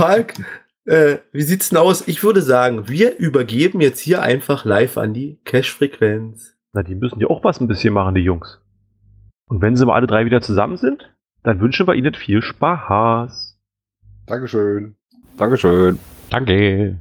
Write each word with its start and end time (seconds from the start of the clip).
Palk, 0.00 0.32
äh, 0.86 1.18
wie 1.30 1.42
sieht's 1.42 1.68
denn 1.68 1.76
aus? 1.76 2.08
Ich 2.08 2.22
würde 2.22 2.40
sagen, 2.40 2.88
wir 2.88 3.18
übergeben 3.18 3.82
jetzt 3.82 4.00
hier 4.00 4.22
einfach 4.22 4.64
live 4.64 4.96
an 4.96 5.12
die 5.12 5.38
Cash-Frequenz. 5.44 6.56
Na, 6.72 6.82
die 6.82 6.94
müssen 6.94 7.20
ja 7.20 7.26
auch 7.26 7.44
was 7.44 7.60
ein 7.60 7.68
bisschen 7.68 7.92
machen, 7.92 8.14
die 8.14 8.22
Jungs. 8.22 8.62
Und 9.44 9.60
wenn 9.60 9.76
sie 9.76 9.84
mal 9.84 9.96
alle 9.96 10.06
drei 10.06 10.24
wieder 10.24 10.40
zusammen 10.40 10.78
sind, 10.78 11.14
dann 11.42 11.60
wünschen 11.60 11.86
wir 11.86 11.94
ihnen 11.96 12.14
viel 12.14 12.40
Spaß. 12.40 13.58
Dankeschön. 14.26 14.96
Dankeschön. 15.36 15.98
Danke. 16.30 16.96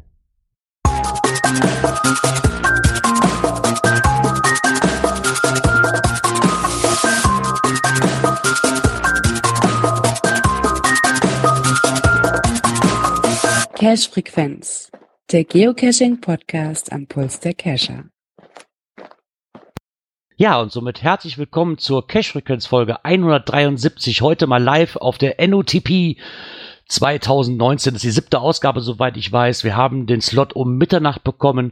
Cache 13.80 14.10
Frequenz, 14.12 14.92
der 15.32 15.46
Geocaching 15.46 16.20
Podcast 16.20 16.92
am 16.92 17.08
Puls 17.08 17.40
der 17.40 17.54
Cacher. 17.54 18.10
Ja, 20.36 20.60
und 20.60 20.74
somit 20.74 21.02
herzlich 21.02 21.38
willkommen 21.38 21.78
zur 21.78 22.06
Cache 22.06 22.30
Frequenz 22.34 22.66
Folge 22.66 23.06
173. 23.06 24.22
Heute 24.22 24.48
mal 24.48 24.62
live 24.62 24.98
auf 24.98 25.18
der 25.18 25.38
NOTP 25.48 26.18
2019. 26.90 27.94
Das 27.94 28.04
ist 28.04 28.04
die 28.04 28.22
siebte 28.22 28.42
Ausgabe, 28.42 28.82
soweit 28.82 29.16
ich 29.16 29.32
weiß. 29.32 29.64
Wir 29.64 29.78
haben 29.78 30.08
den 30.08 30.20
Slot 30.20 30.52
um 30.52 30.78
Mitternacht 30.78 31.24
bekommen. 31.24 31.72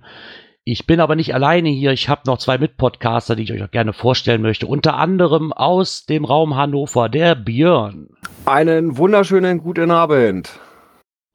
Ich 0.64 0.88
bin 0.88 1.02
aber 1.02 1.18
nicht 1.18 1.34
alleine 1.34 1.68
hier. 1.68 1.92
Ich 1.92 2.08
habe 2.08 2.22
noch 2.26 2.38
zwei 2.38 2.58
Mitpodcaster, 2.58 3.36
die 3.36 3.44
ich 3.44 3.52
euch 3.52 3.64
auch 3.64 3.72
gerne 3.72 3.92
vorstellen 3.92 4.42
möchte. 4.42 4.66
Unter 4.66 4.96
anderem 4.96 5.52
aus 5.52 6.06
dem 6.06 6.24
Raum 6.24 6.56
Hannover, 6.56 7.10
der 7.10 7.36
Björn. 7.36 8.08
Einen 8.46 8.98
wunderschönen 8.98 9.58
guten 9.58 9.92
Abend. 9.92 10.58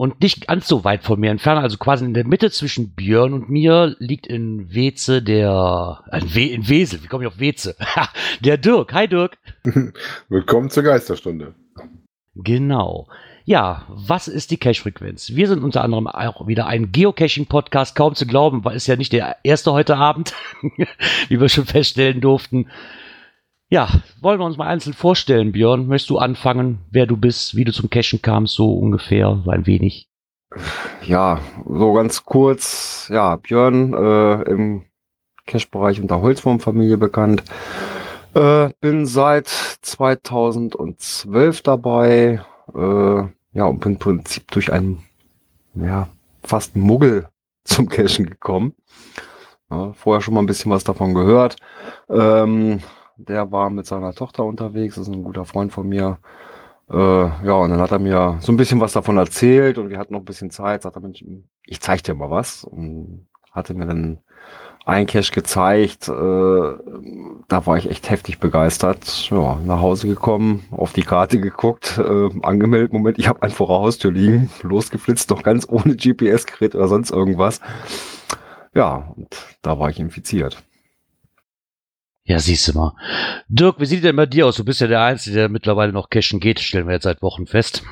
Und 0.02 0.20
nicht 0.20 0.48
ganz 0.48 0.66
so 0.66 0.82
weit 0.82 1.04
von 1.04 1.20
mir 1.20 1.30
entfernt, 1.30 1.62
also 1.62 1.78
quasi 1.78 2.04
in 2.04 2.12
der 2.12 2.26
Mitte 2.26 2.50
zwischen 2.50 2.92
Björn 2.92 3.32
und 3.32 3.48
mir, 3.48 3.94
liegt 4.00 4.26
in 4.26 4.74
Weze 4.74 5.22
der, 5.22 6.02
äh, 6.10 6.18
in, 6.18 6.34
We 6.34 6.40
in 6.46 6.68
Wesel, 6.68 7.04
wie 7.04 7.06
komme 7.06 7.22
ich 7.22 7.28
auf 7.28 7.38
Weze? 7.38 7.76
der 8.40 8.58
Dirk. 8.58 8.92
Hi 8.94 9.06
Dirk. 9.06 9.38
Willkommen 10.28 10.70
zur 10.70 10.82
Geisterstunde. 10.82 11.54
Genau. 12.34 13.06
Ja, 13.44 13.86
was 13.90 14.26
ist 14.26 14.50
die 14.50 14.56
Cache-Frequenz? 14.56 15.36
Wir 15.36 15.46
sind 15.46 15.62
unter 15.62 15.84
anderem 15.84 16.08
auch 16.08 16.48
wieder 16.48 16.66
ein 16.66 16.90
Geocaching-Podcast, 16.90 17.94
kaum 17.94 18.16
zu 18.16 18.26
glauben, 18.26 18.64
weil 18.64 18.74
es 18.74 18.88
ja 18.88 18.96
nicht 18.96 19.12
der 19.12 19.36
erste 19.44 19.70
heute 19.72 19.98
Abend, 19.98 20.34
wie 21.28 21.40
wir 21.40 21.48
schon 21.48 21.66
feststellen 21.66 22.20
durften. 22.20 22.66
Ja, 23.72 23.88
wollen 24.20 24.38
wir 24.38 24.44
uns 24.44 24.58
mal 24.58 24.66
einzeln 24.66 24.92
vorstellen, 24.92 25.52
Björn? 25.52 25.86
Möchtest 25.86 26.10
du 26.10 26.18
anfangen, 26.18 26.80
wer 26.90 27.06
du 27.06 27.16
bist, 27.16 27.56
wie 27.56 27.64
du 27.64 27.72
zum 27.72 27.88
Cashen 27.88 28.20
kamst, 28.20 28.54
so 28.54 28.74
ungefähr, 28.74 29.40
so 29.42 29.50
ein 29.50 29.66
wenig? 29.66 30.10
Ja, 31.06 31.40
so 31.66 31.94
ganz 31.94 32.26
kurz. 32.26 33.08
Ja, 33.10 33.36
Björn 33.36 33.94
äh, 33.94 34.42
im 34.42 34.84
Cache-Bereich 35.46 36.02
unter 36.02 36.20
Holzwurmfamilie 36.20 36.98
bekannt. 36.98 37.44
Äh, 38.34 38.68
bin 38.82 39.06
seit 39.06 39.48
2012 39.48 41.62
dabei. 41.62 42.44
Äh, 42.74 43.22
ja, 43.54 43.64
und 43.64 43.80
bin 43.80 43.92
im 43.92 43.98
Prinzip 43.98 44.50
durch 44.50 44.70
einen, 44.70 45.02
ja, 45.72 46.08
fast 46.42 46.76
Muggel 46.76 47.26
zum 47.64 47.88
Cashen 47.88 48.26
gekommen. 48.26 48.74
Ja, 49.70 49.94
vorher 49.94 50.20
schon 50.20 50.34
mal 50.34 50.40
ein 50.40 50.46
bisschen 50.46 50.70
was 50.70 50.84
davon 50.84 51.14
gehört. 51.14 51.56
Ähm, 52.10 52.82
der 53.16 53.50
war 53.52 53.70
mit 53.70 53.86
seiner 53.86 54.14
Tochter 54.14 54.44
unterwegs, 54.44 54.96
das 54.96 55.08
ist 55.08 55.14
ein 55.14 55.24
guter 55.24 55.44
Freund 55.44 55.72
von 55.72 55.88
mir. 55.88 56.18
Äh, 56.90 56.96
ja, 56.96 57.54
und 57.54 57.70
dann 57.70 57.80
hat 57.80 57.92
er 57.92 57.98
mir 57.98 58.38
so 58.40 58.52
ein 58.52 58.56
bisschen 58.56 58.80
was 58.80 58.92
davon 58.92 59.16
erzählt 59.16 59.78
und 59.78 59.88
wir 59.88 59.98
hatten 59.98 60.12
noch 60.12 60.20
ein 60.20 60.26
bisschen 60.26 60.50
Zeit. 60.50 60.82
Sagt 60.82 60.96
er, 60.96 61.02
Mensch, 61.02 61.24
ich 61.66 61.80
zeig 61.80 62.02
dir 62.02 62.14
mal 62.14 62.30
was. 62.30 62.64
Und 62.64 63.26
hatte 63.52 63.74
mir 63.74 63.86
dann 63.86 64.18
ein 64.84 65.06
Cache 65.06 65.32
gezeigt. 65.32 66.08
Äh, 66.08 66.12
da 66.12 67.66
war 67.66 67.76
ich 67.76 67.88
echt 67.88 68.10
heftig 68.10 68.40
begeistert. 68.40 69.30
Ja, 69.30 69.58
nach 69.64 69.80
Hause 69.80 70.08
gekommen, 70.08 70.64
auf 70.70 70.92
die 70.92 71.02
Karte 71.02 71.40
geguckt, 71.40 71.98
äh, 71.98 72.28
angemeldet. 72.42 72.92
Moment, 72.92 73.18
ich 73.18 73.28
habe 73.28 73.42
einen 73.42 73.52
vor 73.52 73.68
der 73.68 73.76
Haustür 73.76 74.10
liegen, 74.10 74.50
losgeflitzt, 74.62 75.30
doch 75.30 75.42
ganz 75.42 75.66
ohne 75.68 75.96
GPS-Gerät 75.96 76.74
oder 76.74 76.88
sonst 76.88 77.10
irgendwas. 77.10 77.60
Ja, 78.74 79.12
und 79.16 79.28
da 79.62 79.78
war 79.78 79.90
ich 79.90 80.00
infiziert. 80.00 80.62
Ja, 82.24 82.38
siehst 82.38 82.68
du 82.68 82.78
mal. 82.78 82.94
Dirk, 83.48 83.80
wie 83.80 83.84
sieht 83.84 84.04
denn 84.04 84.14
bei 84.14 84.26
dir 84.26 84.46
aus? 84.46 84.54
Du 84.54 84.64
bist 84.64 84.80
ja 84.80 84.86
der 84.86 85.00
Einzige, 85.00 85.34
der 85.34 85.48
mittlerweile 85.48 85.92
noch 85.92 86.08
cashen 86.08 86.38
geht, 86.38 86.60
stellen 86.60 86.86
wir 86.86 86.94
jetzt 86.94 87.02
seit 87.02 87.20
Wochen 87.20 87.46
fest. 87.46 87.82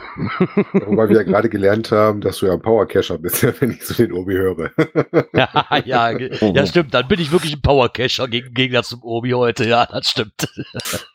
Wobei 0.72 1.08
wir 1.08 1.16
ja 1.16 1.22
gerade 1.24 1.48
gelernt 1.48 1.90
haben, 1.90 2.20
dass 2.20 2.38
du 2.38 2.46
ja 2.46 2.52
ein 2.52 2.62
Power-Cacher 2.62 3.18
bist, 3.18 3.42
wenn 3.60 3.72
ich 3.72 3.84
so 3.84 3.92
den 3.92 4.12
Obi 4.12 4.34
höre. 4.34 4.70
ja, 5.34 5.82
ja, 5.84 6.10
ja, 6.10 6.66
stimmt. 6.66 6.94
Dann 6.94 7.08
bin 7.08 7.18
ich 7.18 7.32
wirklich 7.32 7.54
ein 7.54 7.60
Power-Cacher 7.60 8.28
gegen 8.28 8.54
Gegensatz 8.54 8.90
zum 8.90 9.02
Obi 9.02 9.30
heute. 9.32 9.64
Ja, 9.64 9.84
das 9.86 10.10
stimmt. 10.10 10.48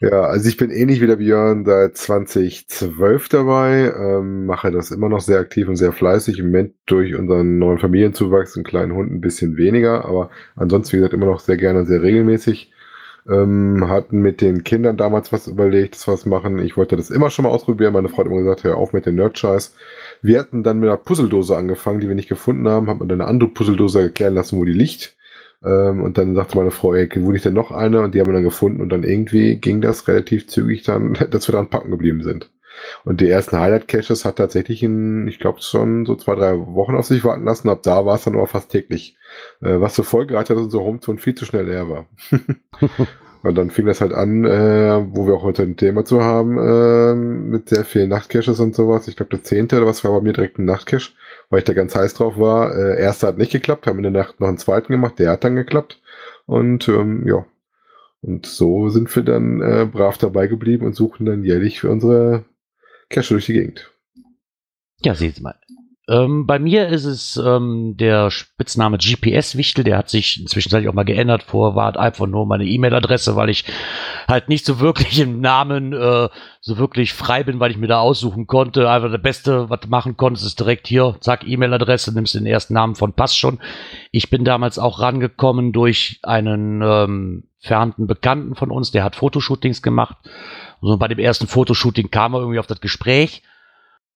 ja, 0.02 0.24
also 0.24 0.50
ich 0.50 0.58
bin 0.58 0.70
ähnlich 0.70 1.00
wie 1.00 1.08
der 1.08 1.16
Björn 1.16 1.64
seit 1.64 1.96
2012 1.96 3.30
dabei, 3.30 3.94
ähm, 3.98 4.46
mache 4.46 4.72
das 4.72 4.92
immer 4.92 5.08
noch 5.08 5.22
sehr 5.22 5.40
aktiv 5.40 5.70
und 5.70 5.78
sehr 5.78 5.94
fleißig. 5.94 6.40
Im 6.40 6.48
Moment 6.48 6.74
durch 6.86 7.16
unseren 7.16 7.60
neuen 7.60 7.80
Familienzuwachs, 7.80 8.58
einen 8.58 8.66
kleinen 8.66 8.94
Hund, 8.94 9.10
ein 9.10 9.22
bisschen 9.22 9.56
weniger, 9.56 10.04
aber 10.04 10.32
ansonsten, 10.58 10.92
wie 10.92 10.98
gesagt, 10.98 11.14
immer 11.14 11.28
noch 11.28 11.40
sehr 11.40 11.56
gerne 11.56 11.80
und 11.80 11.86
sehr 11.86 12.04
regelmäßig. 12.04 12.74
Ähm, 13.28 13.88
hatten 13.88 14.20
mit 14.22 14.40
den 14.42 14.64
Kindern 14.64 14.98
damals 14.98 15.32
was 15.32 15.48
überlegt, 15.48 16.06
wir 16.08 16.14
was 16.14 16.26
machen. 16.28 16.60
Ich 16.60 16.78
wollte 16.78 16.96
das 16.96 17.10
immer 17.10 17.32
schon 17.32 17.44
mal 17.44 17.50
ausprobieren. 17.50 17.94
Meine 17.94 18.10
Frau 18.10 18.20
hat 18.20 18.28
immer 18.28 18.38
gesagt, 18.38 18.64
hör 18.64 18.78
auf 18.78 18.94
mit 18.94 19.08
den 19.08 19.16
Nerd-Scheiß. 19.16 19.76
Wir 20.22 20.40
hatten 20.40 20.64
dann 20.64 20.80
mit 20.80 20.90
einer 20.90 20.98
Puzzledose 20.98 21.58
angefangen, 21.58 22.00
die 22.02 22.08
wir 22.08 22.16
nicht 22.16 22.30
gefunden 22.30 22.68
haben. 22.68 22.88
Hat 22.88 23.00
man 23.00 23.08
dann 23.10 23.22
eine 23.22 23.30
andere 23.30 23.50
Puzzledose 23.50 24.02
erklären 24.02 24.36
lassen, 24.36 24.60
wo 24.60 24.66
die 24.66 24.74
liegt. 24.74 25.16
Ähm, 25.64 26.04
und 26.04 26.18
dann 26.18 26.36
sagte 26.36 26.58
meine 26.58 26.72
Frau, 26.72 26.94
ey, 26.94 27.10
wo 27.18 27.32
liegt 27.32 27.46
denn 27.46 27.54
noch 27.54 27.72
eine? 27.72 28.02
Und 28.02 28.14
die 28.14 28.20
haben 28.20 28.28
wir 28.28 28.34
dann 28.34 28.44
gefunden. 28.44 28.82
Und 28.82 28.90
dann 28.90 29.04
irgendwie 29.04 29.56
ging 29.58 29.82
das 29.82 30.08
relativ 30.08 30.48
zügig 30.48 30.84
dann, 30.84 31.14
dass 31.32 31.48
wir 31.48 31.54
dann 31.54 31.70
packen 31.70 31.92
geblieben 31.92 32.24
sind. 32.24 32.52
Und 33.04 33.22
die 33.22 33.30
ersten 33.30 33.58
Highlight-Caches 33.58 34.26
hat 34.26 34.38
tatsächlich 34.38 34.84
in, 34.84 35.28
ich 35.28 35.40
glaube, 35.40 35.62
schon 35.62 36.06
so 36.06 36.16
zwei, 36.16 36.36
drei 36.36 36.58
Wochen 36.58 36.96
auf 36.96 37.06
sich 37.06 37.24
warten 37.24 37.46
lassen. 37.46 37.70
Ab 37.70 37.84
da 37.84 38.06
war 38.06 38.16
es 38.16 38.24
dann 38.24 38.36
aber 38.36 38.48
fast 38.48 38.72
täglich. 38.72 39.18
Äh, 39.62 39.80
was 39.80 39.96
zur 39.96 40.06
Folge 40.06 40.38
hatte, 40.38 40.54
dass 40.54 40.64
unser 40.64 40.80
Homezone 40.82 41.20
viel 41.20 41.36
zu 41.36 41.46
schnell 41.46 41.66
leer 41.68 41.90
war. 41.90 42.08
Und 43.46 43.56
dann 43.56 43.70
fing 43.70 43.86
das 43.86 44.02
halt 44.02 44.12
an, 44.12 44.44
äh, 44.44 45.06
wo 45.12 45.28
wir 45.28 45.36
auch 45.36 45.44
heute 45.44 45.62
ein 45.62 45.78
Thema 45.78 46.04
zu 46.04 46.24
haben, 46.24 46.58
äh, 46.58 47.14
mit 47.14 47.70
sehr 47.70 47.86
vielen 47.86 48.10
Nachtcaches 48.10 48.60
und 48.60 48.74
sowas. 48.74 49.08
Ich 49.08 49.16
glaube, 49.16 49.30
der 49.30 49.44
zehnte 49.44 49.78
oder 49.78 49.86
was 49.86 50.04
war 50.04 50.12
bei 50.14 50.22
mir 50.22 50.34
direkt 50.34 50.58
ein 50.58 50.66
Nachtcache, 50.66 51.12
weil 51.52 51.60
ich 51.60 51.66
da 51.66 51.74
ganz 51.74 51.96
heiß 51.96 52.16
drauf 52.16 52.40
war. 52.40 52.76
Äh, 52.76 53.00
erster 53.00 53.28
hat 53.28 53.38
nicht 53.38 53.52
geklappt, 53.52 53.86
haben 53.86 54.00
in 54.00 54.12
der 54.12 54.12
Nacht 54.12 54.40
noch 54.40 54.48
einen 54.48 54.58
zweiten 54.58 54.92
gemacht, 54.92 55.20
der 55.20 55.30
hat 55.30 55.44
dann 55.44 55.56
geklappt. 55.56 56.02
Und 56.48 56.88
ähm, 56.88 57.28
ja, 57.28 57.46
und 58.24 58.48
so 58.48 58.90
sind 58.90 59.16
wir 59.16 59.22
dann 59.22 59.62
äh, 59.62 59.86
brav 59.86 60.18
dabei 60.18 60.48
geblieben 60.48 60.84
und 60.84 60.96
suchen 60.96 61.28
dann 61.28 61.44
jährlich 61.44 61.82
für 61.82 61.92
unsere 61.92 62.46
Cache 63.10 63.34
durch 63.34 63.46
die 63.46 63.54
Gegend. 63.54 63.92
Ja, 65.04 65.16
sehen 65.16 65.34
Sie 65.34 65.42
mal. 65.42 65.56
Ähm, 66.08 66.46
bei 66.46 66.60
mir 66.60 66.88
ist 66.90 67.06
es 67.06 67.36
ähm, 67.36 67.96
der 67.98 68.30
Spitzname 68.30 69.00
GPS-Wichtel, 69.00 69.84
der 69.84 69.98
hat 69.98 70.10
sich 70.10 70.40
inzwischen 70.40 70.88
auch 70.88 70.94
mal 70.94 71.04
geändert. 71.04 71.42
Vorher 71.42 71.76
war 71.76 71.98
einfach 72.00 72.28
nur 72.28 72.46
meine 72.46 72.66
E-Mail-Adresse, 72.66 73.36
weil 73.36 73.50
ich 73.50 73.66
halt 74.28 74.48
nicht 74.48 74.66
so 74.66 74.80
wirklich 74.80 75.20
im 75.20 75.42
Namen 75.42 75.94
äh, 75.94 76.30
so 76.62 76.78
wirklich 76.78 77.14
frei 77.14 77.44
bin, 77.44 77.60
weil 77.60 77.72
ich 77.72 77.78
mir 77.78 77.88
da 77.88 78.00
aussuchen 78.02 78.46
konnte. 78.46 78.88
Einfach 78.88 79.12
das 79.12 79.22
Beste, 79.22 79.70
was 79.72 79.80
du 79.80 79.88
machen 79.88 80.16
konntest, 80.16 80.46
ist 80.46 80.60
direkt 80.60 80.88
hier, 80.88 81.18
zack, 81.22 81.48
E-Mail-Adresse, 81.48 82.14
nimmst 82.14 82.36
den 82.36 82.46
ersten 82.46 82.76
Namen 82.76 82.94
von, 82.94 83.14
passt 83.14 83.40
schon. 83.40 83.60
Ich 84.12 84.30
bin 84.30 84.46
damals 84.46 84.78
auch 84.78 85.00
rangekommen 85.00 85.72
durch 85.72 86.20
einen 86.22 86.84
ähm, 86.84 87.44
fernten 87.58 88.06
Bekannten 88.06 88.54
von 88.54 88.70
uns, 88.70 88.92
der 88.92 89.04
hat 89.04 89.16
Fotoshootings 89.16 89.82
gemacht. 89.82 90.18
Und 90.82 91.00
bei 91.00 91.08
dem 91.08 91.20
ersten 91.20 91.48
Fotoshooting 91.48 92.12
kam 92.12 92.34
er 92.34 92.40
irgendwie 92.40 92.60
auf 92.60 92.68
das 92.68 92.82
Gespräch 92.82 93.42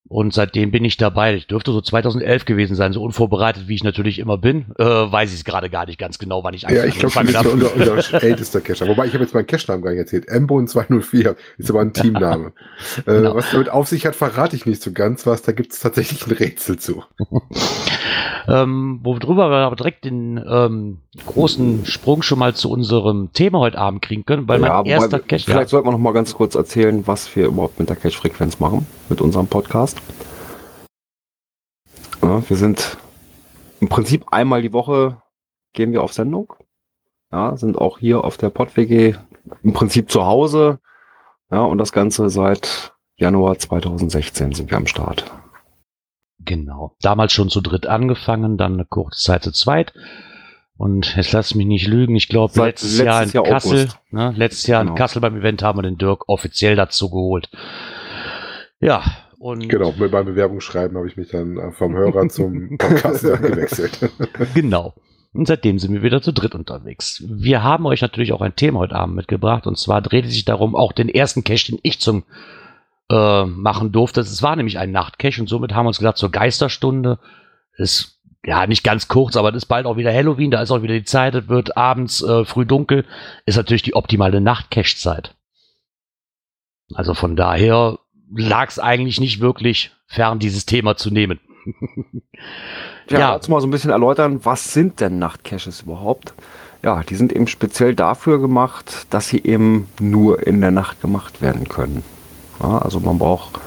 und 0.10 0.34
seitdem 0.34 0.72
bin 0.72 0.84
ich 0.86 0.98
dabei. 0.98 1.36
Ich 1.36 1.46
dürfte 1.46 1.72
so 1.72 1.82
2011 1.82 2.46
gewesen 2.46 2.76
sein, 2.76 2.94
so 2.94 3.04
unvorbereitet, 3.04 3.68
wie 3.68 3.76
ich 3.76 3.84
natürlich 3.84 4.18
immer 4.18 4.40
bin. 4.40 4.74
Äh, 4.80 4.84
weiß 4.84 5.30
ich 5.30 5.38
es 5.38 5.46
gerade 5.46 5.70
gar 5.70 5.86
nicht 5.86 6.00
ganz 6.00 6.18
genau, 6.18 6.44
wann 6.44 6.56
ich 6.56 6.64
Ja, 6.64 6.84
ich 6.84 6.98
glaube, 6.98 7.14
das 7.14 7.46
ist 7.46 7.54
unser, 7.54 7.76
unser 7.76 8.24
ältester 8.24 8.60
Cacher. 8.60 8.88
Wobei, 8.88 9.06
ich 9.06 9.14
habe 9.14 9.24
jetzt 9.24 9.36
meinen 9.36 9.46
Cache-Namen 9.46 9.84
gar 9.84 9.92
nicht 9.92 10.00
erzählt. 10.00 10.28
Embon 10.28 10.68
204 10.68 11.36
ist 11.60 11.70
aber 11.70 11.82
ein 11.82 11.94
Teamname. 11.94 12.54
äh, 12.98 13.02
genau. 13.06 13.36
Was 13.36 13.52
damit 13.52 13.70
auf 13.70 13.88
sich 13.88 14.08
hat, 14.08 14.16
verrate 14.16 14.56
ich 14.56 14.66
nicht 14.66 14.82
so 14.82 14.92
ganz 14.94 15.28
was. 15.28 15.44
Da 15.44 15.52
gibt 15.52 15.74
es 15.74 15.80
tatsächlich 15.80 16.26
ein 16.26 16.34
Rätsel 16.34 16.80
zu. 16.80 17.04
ähm, 18.48 19.00
worüber 19.04 19.50
wir 19.50 19.58
aber 19.58 19.76
direkt 19.76 20.06
den 20.06 20.44
ähm, 20.48 21.00
großen 21.26 21.86
Sprung 21.86 22.22
schon 22.22 22.40
mal 22.40 22.56
zu 22.56 22.70
unserem 22.70 23.32
Thema 23.34 23.60
heute 23.60 23.78
Abend 23.78 24.02
kriegen 24.02 24.26
können, 24.26 24.48
weil 24.48 24.62
ja, 24.62 24.78
mein 24.78 24.86
erster 24.86 25.20
Cache... 25.20 25.44
Vielleicht 25.44 25.62
ja. 25.62 25.68
sollten 25.68 25.88
wir 25.88 25.92
noch 25.92 26.00
mal 26.00 26.14
ganz 26.14 26.34
kurz 26.34 26.56
erzählen, 26.56 27.06
was 27.08 27.36
wir 27.36 27.48
überhaupt 27.48 27.80
mit 27.80 27.90
der 27.90 27.96
Cache-Frequenz 27.96 28.60
machen, 28.60 28.86
mit 29.10 29.22
unserem 29.22 29.48
Podcast. 29.48 30.02
Ja, 32.22 32.44
wir 32.48 32.58
sind 32.58 32.98
im 33.80 33.90
Prinzip 33.90 34.26
einmal 34.32 34.62
die 34.62 34.74
Woche 34.74 35.22
gehen 35.74 35.92
wir 35.92 36.04
auf 36.04 36.14
Sendung. 36.14 36.54
Ja, 37.32 37.56
sind 37.56 37.78
auch 37.78 38.00
hier 38.00 38.24
auf 38.24 38.38
der 38.38 38.50
PodWG 38.50 39.16
im 39.64 39.74
Prinzip 39.74 40.10
zu 40.10 40.26
Hause. 40.26 40.80
Ja, 41.52 41.62
und 41.62 41.78
das 41.78 41.92
Ganze 41.92 42.30
seit 42.30 42.94
Januar 43.18 43.58
2016 43.58 44.54
sind 44.54 44.70
wir 44.70 44.78
am 44.78 44.88
Start. 44.88 45.32
Genau. 46.46 46.96
Damals 47.02 47.34
schon 47.34 47.50
zu 47.50 47.62
dritt 47.62 47.86
angefangen, 47.88 48.58
dann 48.58 48.74
eine 48.74 48.86
kurze 48.86 49.20
Zeit 49.24 49.44
zu 49.44 49.52
zweit. 49.52 49.94
Und 50.78 51.16
jetzt 51.18 51.34
lass 51.34 51.56
mich 51.56 51.68
nicht 51.68 51.88
lügen, 51.88 52.16
ich 52.16 52.30
glaube 52.30 52.54
Seit 52.54 52.82
letztes, 52.82 52.98
Jahr 53.00 53.24
in 53.24 53.30
letztes 53.30 53.34
Jahr 53.34 53.44
Kassel, 53.46 53.88
ne, 54.12 54.34
letztes 54.36 54.68
Jahr 54.68 54.82
Genau. 54.84 54.94
in 54.94 54.98
Kassel 54.98 55.22
beim 55.22 55.36
Event 55.36 55.62
haben 55.62 55.78
wir 55.78 55.84
den 55.84 55.98
Dirk 55.98 56.30
offiziell 56.30 56.78
dazu 56.78 57.10
geholt. 57.10 57.50
Ja, 58.80 59.04
und 59.40 59.68
Genau, 59.68 59.94
mit 59.98 60.12
meinem 60.12 60.26
Bewerbungsschreiben 60.28 60.96
habe 60.98 61.08
ich 61.08 61.18
mich 61.18 61.30
dann 61.30 61.58
äh, 61.58 61.72
vom 61.74 61.96
Hörer 61.96 62.30
zum 62.30 62.70
Podcast 62.78 63.24
gewechselt. 63.24 64.00
Genau. 64.54 64.94
Und 65.34 65.48
seitdem 65.48 65.78
sind 65.78 65.94
wir 65.94 66.02
wieder 66.02 66.22
zu 66.22 66.32
dritt 66.34 66.56
unterwegs. 66.56 67.24
Wir 67.28 67.62
haben 67.62 67.86
euch 67.86 68.02
natürlich 68.02 68.34
auch 68.34 68.42
ein 68.42 68.56
Thema 68.56 68.80
heute 68.80 68.96
Abend 68.96 69.16
mitgebracht. 69.16 69.68
Und 69.68 69.78
zwar 69.78 70.02
dreht 70.02 70.26
es 70.26 70.32
sich 70.32 70.44
darum, 70.46 70.76
auch 70.76 70.92
den 70.92 71.08
ersten 71.08 71.44
Cache, 71.44 71.72
den 71.72 71.80
ich 71.84 72.00
zum 72.00 72.24
äh, 73.10 73.46
machen 73.46 73.92
durfte. 73.92 74.22
Es 74.22 74.42
war 74.44 74.56
nämlich 74.56 74.78
ein 74.78 74.92
Nachtcache 74.92 75.42
und 75.42 75.48
somit 75.48 75.74
haben 75.74 75.86
wir 75.86 75.90
uns 75.90 75.98
gesagt, 76.00 76.18
zur 76.18 76.32
Geisterstunde 76.32 77.20
ist 77.78 78.20
ja 78.46 78.66
nicht 78.68 78.84
ganz 78.84 79.08
kurz, 79.08 79.36
aber 79.36 79.50
es 79.50 79.56
ist 79.58 79.66
bald 79.66 79.86
auch 79.86 79.98
wieder 79.98 80.14
Halloween, 80.14 80.52
da 80.52 80.62
ist 80.62 80.72
auch 80.72 80.82
wieder 80.82 80.94
die 80.94 81.04
Zeit, 81.04 81.36
es 81.36 81.50
wird 81.50 81.76
abends 81.78 82.22
äh, 82.22 82.46
früh 82.46 82.66
dunkel, 82.66 83.06
ist 83.46 83.58
natürlich 83.58 83.82
die 83.84 83.96
optimale 83.96 84.40
Nachtcache-Zeit. 84.42 85.36
Also 86.94 87.14
von 87.14 87.36
daher 87.36 88.00
lag 88.36 88.70
es 88.70 88.80
eigentlich 88.80 89.20
nicht 89.20 89.42
wirklich 89.42 89.92
fern, 90.08 90.40
dieses 90.40 90.66
Thema 90.66 90.96
zu 90.98 91.12
nehmen. 91.12 91.40
Ja, 93.10 93.20
Ja. 93.20 93.32
dazu 93.34 93.50
mal 93.50 93.60
so 93.60 93.66
ein 93.68 93.72
bisschen 93.72 93.90
erläutern, 93.90 94.46
was 94.46 94.72
sind 94.72 95.00
denn 95.00 95.18
Nachtcaches 95.18 95.82
überhaupt? 95.82 96.34
Ja, 96.84 97.02
die 97.04 97.16
sind 97.16 97.34
eben 97.34 97.48
speziell 97.48 97.96
dafür 97.96 98.40
gemacht, 98.40 99.08
dass 99.10 99.28
sie 99.30 99.44
eben 99.44 99.90
nur 100.00 100.46
in 100.46 100.62
der 100.62 100.70
Nacht 100.72 101.02
gemacht 101.02 101.42
werden 101.42 101.68
können. 101.68 102.04
Ja, 102.62 102.80
also 102.80 103.00
man 103.00 103.18
braucht 103.18 103.60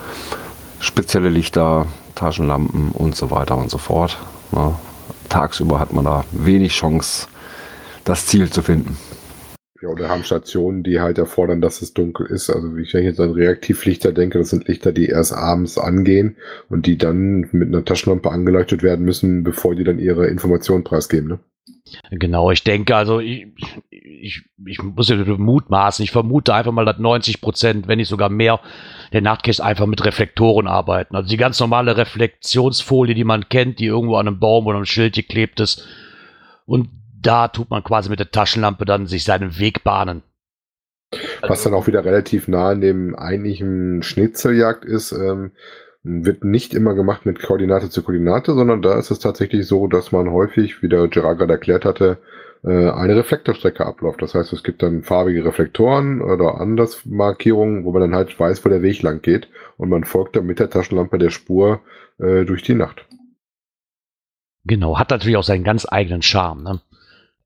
spezielle 0.80 1.28
Lichter, 1.28 1.86
Taschenlampen 2.14 2.90
und 2.92 3.16
so 3.16 3.30
weiter 3.30 3.56
und 3.56 3.70
so 3.70 3.78
fort. 3.78 4.18
Ja, 4.52 4.78
tagsüber 5.28 5.78
hat 5.78 5.92
man 5.92 6.04
da 6.04 6.24
wenig 6.32 6.72
Chance, 6.72 7.26
das 8.04 8.26
Ziel 8.26 8.50
zu 8.50 8.62
finden. 8.62 8.96
Ja, 9.80 9.88
oder 9.88 10.08
haben 10.08 10.22
Stationen, 10.22 10.84
die 10.84 11.00
halt 11.00 11.18
erfordern, 11.18 11.60
dass 11.60 11.82
es 11.82 11.92
dunkel 11.92 12.26
ist. 12.26 12.50
Also 12.50 12.76
wie 12.76 12.82
ich 12.82 12.92
jetzt 12.92 13.18
an 13.18 13.32
Reaktivlichter 13.32 14.12
denke, 14.12 14.38
das 14.38 14.50
sind 14.50 14.68
Lichter, 14.68 14.92
die 14.92 15.06
erst 15.06 15.32
abends 15.32 15.76
angehen 15.76 16.36
und 16.68 16.86
die 16.86 16.96
dann 16.96 17.48
mit 17.50 17.68
einer 17.68 17.84
Taschenlampe 17.84 18.30
angeleuchtet 18.30 18.84
werden 18.84 19.04
müssen, 19.04 19.42
bevor 19.42 19.74
die 19.74 19.82
dann 19.82 19.98
ihre 19.98 20.28
Informationen 20.28 20.84
preisgeben. 20.84 21.28
Ne? 21.28 21.40
Genau, 22.11 22.50
ich 22.50 22.62
denke, 22.62 22.94
also 22.94 23.19
ich, 23.20 23.49
ich, 23.90 24.43
ich 24.64 24.82
muss 24.82 25.08
ja 25.08 25.17
mutmaßen, 25.17 26.02
ich 26.02 26.12
vermute 26.12 26.55
einfach 26.55 26.73
mal, 26.73 26.84
dass 26.84 26.99
90 26.99 27.40
Prozent, 27.40 27.88
wenn 27.88 27.99
nicht 27.99 28.08
sogar 28.08 28.29
mehr, 28.29 28.61
der 29.12 29.20
Nachtcache 29.20 29.62
einfach 29.64 29.87
mit 29.87 30.05
Reflektoren 30.05 30.69
arbeiten. 30.69 31.17
Also 31.17 31.29
die 31.29 31.37
ganz 31.37 31.58
normale 31.58 31.96
Reflektionsfolie, 31.96 33.14
die 33.14 33.25
man 33.25 33.49
kennt, 33.49 33.79
die 33.79 33.87
irgendwo 33.87 34.17
an 34.17 34.29
einem 34.29 34.38
Baum 34.38 34.67
oder 34.67 34.76
einem 34.76 34.87
Schild 34.87 35.14
geklebt 35.14 35.61
ist. 35.61 35.87
Und 36.67 36.88
da 37.20 37.49
tut 37.49 37.70
man 37.70 37.84
quasi 37.84 38.08
mit 38.08 38.20
der 38.20 38.31
Taschenlampe 38.31 38.84
dann 38.84 39.06
sich 39.06 39.25
seinen 39.25 39.58
Weg 39.58 39.84
bahnen. 39.84 40.23
Was 41.43 41.62
dann 41.62 41.75
auch 41.75 41.87
wieder 41.87 42.05
relativ 42.05 42.49
nah 42.49 42.70
an 42.70 42.81
dem 42.81 43.14
eigentlichen 43.14 44.02
Schnitzeljagd 44.02 44.84
ist, 44.84 45.12
ähm, 45.12 45.52
wird 46.04 46.44
nicht 46.44 46.75
immer 46.75 46.94
gemacht 46.94 47.26
mit 47.26 47.40
Koordinate 47.40 47.88
zu 47.88 48.02
Koordinate, 48.02 48.54
sondern 48.54 48.82
da 48.82 48.99
ist 48.99 49.10
es 49.10 49.20
tatsächlich 49.20 49.66
so, 49.66 49.87
dass 49.87 50.10
man 50.10 50.31
häufig, 50.31 50.82
wie 50.82 50.88
der 50.88 51.06
Gerard 51.08 51.38
gerade 51.38 51.52
erklärt 51.52 51.84
hatte, 51.84 52.19
äh, 52.64 52.90
eine 52.90 53.16
Reflektorstrecke 53.16 53.87
abläuft. 53.87 54.20
Das 54.22 54.34
heißt, 54.34 54.52
es 54.52 54.64
gibt 54.64 54.82
dann 54.82 55.02
farbige 55.02 55.44
Reflektoren 55.44 56.20
oder 56.20 56.60
anders 56.60 57.04
Markierungen, 57.04 57.84
wo 57.84 57.93
man 57.93 58.02
dann 58.02 58.14
halt 58.14 58.38
weiß, 58.38 58.64
wo 58.64 58.69
der 58.69 58.82
Weg 58.82 59.02
lang 59.02 59.22
geht 59.22 59.49
und 59.76 59.88
man 59.88 60.04
folgt 60.04 60.37
dann 60.37 60.46
mit 60.46 60.58
der 60.58 60.70
Taschenlampe 60.70 61.19
der 61.19 61.31
Spur 61.31 61.81
äh, 62.19 62.44
durch 62.44 62.62
die 62.62 62.75
Nacht. 62.75 63.06
Genau, 64.64 64.98
hat 64.98 65.10
natürlich 65.10 65.37
auch 65.37 65.44
seinen 65.44 65.64
ganz 65.64 65.87
eigenen 65.88 66.22
Charme. 66.22 66.62
Ne? 66.62 66.81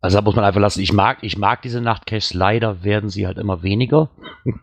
Also 0.00 0.18
da 0.18 0.22
muss 0.22 0.36
man 0.36 0.44
einfach 0.44 0.60
lassen. 0.60 0.80
Ich 0.80 0.92
mag, 0.92 1.18
ich 1.22 1.38
mag 1.38 1.62
diese 1.62 1.80
Nachtcaches. 1.80 2.34
Leider 2.34 2.84
werden 2.84 3.10
sie 3.10 3.26
halt 3.26 3.38
immer 3.38 3.62
weniger. 3.62 4.10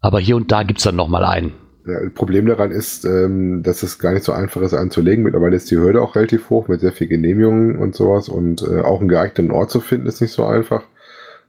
Aber 0.00 0.20
hier 0.20 0.36
und 0.36 0.52
da 0.52 0.62
gibt 0.62 0.78
es 0.78 0.84
dann 0.84 0.96
noch 0.96 1.08
mal 1.08 1.24
einen. 1.24 1.54
Ja, 1.86 2.00
das 2.02 2.14
Problem 2.14 2.46
daran 2.46 2.70
ist, 2.70 3.04
ähm, 3.04 3.62
dass 3.62 3.82
es 3.82 3.98
gar 3.98 4.14
nicht 4.14 4.24
so 4.24 4.32
einfach 4.32 4.62
ist 4.62 4.72
anzulegen. 4.72 5.22
Mittlerweile 5.22 5.56
ist 5.56 5.70
die 5.70 5.76
Hürde 5.76 6.00
auch 6.00 6.16
relativ 6.16 6.48
hoch 6.48 6.66
mit 6.66 6.80
sehr 6.80 6.92
viel 6.92 7.08
Genehmigungen 7.08 7.76
und 7.76 7.94
sowas 7.94 8.28
und 8.30 8.62
äh, 8.62 8.80
auch 8.80 9.00
einen 9.00 9.08
geeigneten 9.08 9.50
Ort 9.50 9.70
zu 9.70 9.80
finden 9.80 10.06
ist 10.06 10.22
nicht 10.22 10.32
so 10.32 10.46
einfach, 10.46 10.82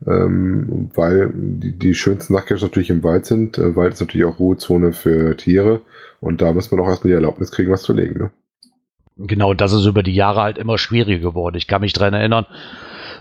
ähm, 0.05 0.91
weil 0.93 1.31
die, 1.33 1.71
die 1.71 1.93
schönsten 1.93 2.33
Nachtcaches 2.33 2.63
natürlich 2.63 2.89
im 2.89 3.03
Wald 3.03 3.25
sind. 3.25 3.57
Äh, 3.57 3.77
Wald 3.77 3.93
ist 3.93 4.01
natürlich 4.01 4.25
auch 4.25 4.39
Ruhezone 4.39 4.91
für 4.91 5.37
Tiere 5.37 5.81
und 6.19 6.41
da 6.41 6.51
muss 6.51 6.69
man 6.69 6.81
auch 6.81 6.89
erstmal 6.89 7.11
die 7.11 7.15
Erlaubnis 7.15 7.51
kriegen, 7.51 7.71
was 7.71 7.83
zu 7.83 7.93
legen. 7.93 8.19
Ne? 8.19 8.31
Genau, 9.17 9.53
das 9.53 9.71
ist 9.71 9.85
über 9.85 10.03
die 10.03 10.15
Jahre 10.15 10.41
halt 10.41 10.57
immer 10.57 10.77
schwieriger 10.77 11.29
geworden. 11.29 11.55
Ich 11.55 11.67
kann 11.67 11.79
mich 11.79 11.93
dran 11.93 12.13
erinnern. 12.13 12.45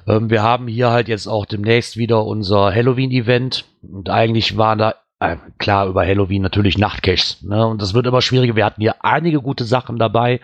Ähm, 0.09 0.31
wir 0.31 0.43
haben 0.43 0.67
hier 0.67 0.91
halt 0.91 1.07
jetzt 1.07 1.29
auch 1.29 1.47
demnächst 1.47 1.97
wieder 1.97 2.25
unser 2.25 2.75
Halloween-Event 2.75 3.67
und 3.83 4.11
eigentlich 4.11 4.57
waren 4.57 4.79
da 4.81 4.95
klar 5.59 5.87
über 5.87 6.07
Halloween 6.07 6.43
natürlich 6.43 6.79
Nachtcaches. 6.79 7.43
Ne? 7.43 7.67
Und 7.67 7.81
das 7.81 7.95
wird 7.95 8.07
immer 8.07 8.23
schwieriger. 8.23 8.57
Wir 8.57 8.65
hatten 8.65 8.81
hier 8.81 9.05
einige 9.05 9.41
gute 9.41 9.65
Sachen 9.65 9.99
dabei, 9.99 10.41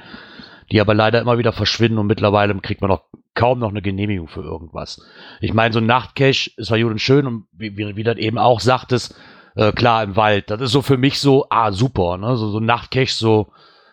die 0.70 0.80
aber 0.80 0.94
leider 0.94 1.20
immer 1.20 1.38
wieder 1.38 1.52
verschwinden 1.52 1.98
und 1.98 2.06
mittlerweile 2.06 2.54
kriegt 2.60 2.80
man 2.80 2.90
noch 2.90 3.04
kaum 3.34 3.58
noch 3.58 3.70
eine 3.70 3.82
Genehmigung 3.82 4.28
für 4.28 4.42
irgendwas. 4.42 5.02
Ich 5.40 5.52
meine, 5.52 5.72
so 5.72 5.80
ein 5.80 5.86
Nachtcache 5.86 6.50
ist 6.56 6.70
gut 6.70 6.84
und 6.84 7.00
schön 7.00 7.26
und 7.26 7.46
wie, 7.52 7.76
wie, 7.76 7.96
wie 7.96 8.02
das 8.02 8.16
eben 8.16 8.38
auch 8.38 8.60
sagtest, 8.60 9.14
äh, 9.56 9.72
klar 9.72 10.02
im 10.02 10.16
Wald. 10.16 10.50
Das 10.50 10.60
ist 10.60 10.72
so 10.72 10.82
für 10.82 10.96
mich 10.96 11.20
so, 11.20 11.46
ah, 11.50 11.72
super, 11.72 12.16
ne? 12.18 12.36
So, 12.36 12.50
so 12.50 12.58
ein 12.58 12.66
Nachtcache 12.66 13.12
so 13.12 13.52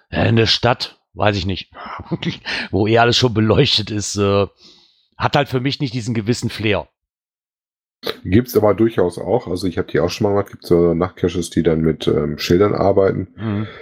äh, 0.10 0.28
in 0.28 0.36
der 0.36 0.46
Stadt, 0.46 1.00
weiß 1.14 1.38
ich 1.38 1.46
nicht, 1.46 1.72
wo 2.72 2.88
eh 2.88 3.00
alles 3.00 3.18
schon 3.18 3.34
beleuchtet 3.34 3.92
ist, 3.92 4.18
äh, 4.18 4.48
hat 5.18 5.36
halt 5.36 5.50
für 5.50 5.60
mich 5.60 5.80
nicht 5.80 5.94
diesen 5.94 6.14
gewissen 6.14 6.50
Flair. 6.50 6.88
Gibt's 8.24 8.56
aber 8.56 8.76
durchaus 8.76 9.18
auch. 9.18 9.48
Also 9.48 9.66
ich 9.66 9.78
habe 9.80 9.88
die 9.92 10.00
auch 10.00 10.10
schon 10.10 10.26
mal 10.26 10.30
gemacht. 10.32 10.52
Gibt 10.52 10.66
so 10.66 10.94
Nachtcaches, 10.94 11.50
die 11.50 11.64
dann 11.64 11.82
mit 11.82 12.08
ähm, 12.08 12.38
Schildern 12.38 12.76
arbeiten. 12.76 13.28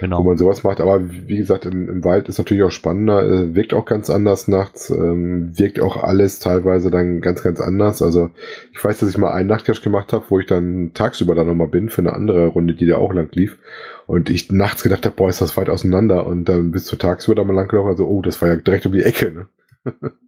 genau. 0.00 0.22
man 0.22 0.38
sowas 0.38 0.62
macht. 0.62 0.80
Aber 0.80 1.00
wie 1.10 1.36
gesagt, 1.36 1.66
im, 1.66 1.88
im 1.88 2.04
Wald 2.04 2.28
ist 2.28 2.38
natürlich 2.38 2.62
auch 2.62 2.70
spannender, 2.70 3.22
äh, 3.22 3.54
wirkt 3.54 3.74
auch 3.74 3.84
ganz 3.84 4.08
anders 4.08 4.48
nachts, 4.48 4.88
ähm, 4.88 5.58
wirkt 5.58 5.80
auch 5.80 6.02
alles 6.02 6.38
teilweise 6.38 6.90
dann 6.90 7.20
ganz, 7.20 7.42
ganz 7.42 7.60
anders. 7.60 8.00
Also 8.00 8.30
ich 8.72 8.82
weiß, 8.82 8.98
dass 8.98 9.10
ich 9.10 9.18
mal 9.18 9.32
einen 9.32 9.48
Nachtcache 9.48 9.82
gemacht 9.82 10.12
habe, 10.14 10.24
wo 10.30 10.40
ich 10.40 10.46
dann 10.46 10.92
tagsüber 10.94 11.34
da 11.34 11.44
nochmal 11.44 11.68
bin 11.68 11.90
für 11.90 12.00
eine 12.00 12.14
andere 12.14 12.46
Runde, 12.46 12.74
die 12.74 12.86
da 12.86 12.96
auch 12.96 13.12
lang 13.12 13.28
lief. 13.32 13.58
Und 14.06 14.30
ich 14.30 14.50
nachts 14.50 14.82
gedacht 14.82 15.04
habe, 15.04 15.16
boah, 15.16 15.28
ist 15.28 15.42
das 15.42 15.56
weit 15.56 15.68
auseinander. 15.68 16.26
Und 16.26 16.46
dann 16.48 16.70
bis 16.70 16.86
zu 16.86 16.96
tagsüber 16.96 17.34
da 17.34 17.44
mal 17.44 17.54
lang 17.54 17.68
gelaufen, 17.68 17.88
also, 17.88 18.06
oh, 18.06 18.22
das 18.22 18.40
war 18.40 18.48
ja 18.48 18.56
direkt 18.56 18.86
um 18.86 18.92
die 18.92 19.02
Ecke, 19.02 19.30
ne? 19.30 19.48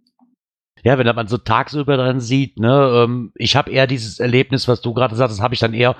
Ja, 0.83 0.97
wenn 0.97 1.15
man 1.15 1.27
so 1.27 1.37
tagsüber 1.37 1.97
dran 1.97 2.19
sieht, 2.21 2.57
ne, 2.59 3.03
ähm, 3.05 3.31
ich 3.35 3.55
habe 3.55 3.71
eher 3.71 3.87
dieses 3.87 4.19
Erlebnis, 4.19 4.67
was 4.67 4.81
du 4.81 4.93
gerade 4.93 5.15
sagst, 5.15 5.35
das 5.37 5.43
habe 5.43 5.53
ich 5.53 5.59
dann 5.59 5.73
eher, 5.73 5.95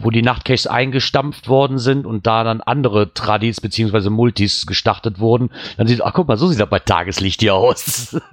wo 0.00 0.10
die 0.10 0.22
Nachtcaches 0.22 0.66
eingestampft 0.66 1.48
worden 1.48 1.78
sind 1.78 2.06
und 2.06 2.26
da 2.26 2.42
dann 2.44 2.60
andere 2.60 3.12
Tradis 3.14 3.60
beziehungsweise 3.60 4.10
Multis 4.10 4.66
gestartet 4.66 5.20
wurden, 5.20 5.50
dann 5.76 5.86
sieht, 5.86 6.02
ach 6.02 6.12
guck 6.14 6.26
mal, 6.28 6.36
so 6.36 6.46
sieht 6.48 6.60
das 6.60 6.68
bei 6.70 6.78
Tageslicht 6.80 7.40
hier 7.40 7.54
aus. 7.54 8.16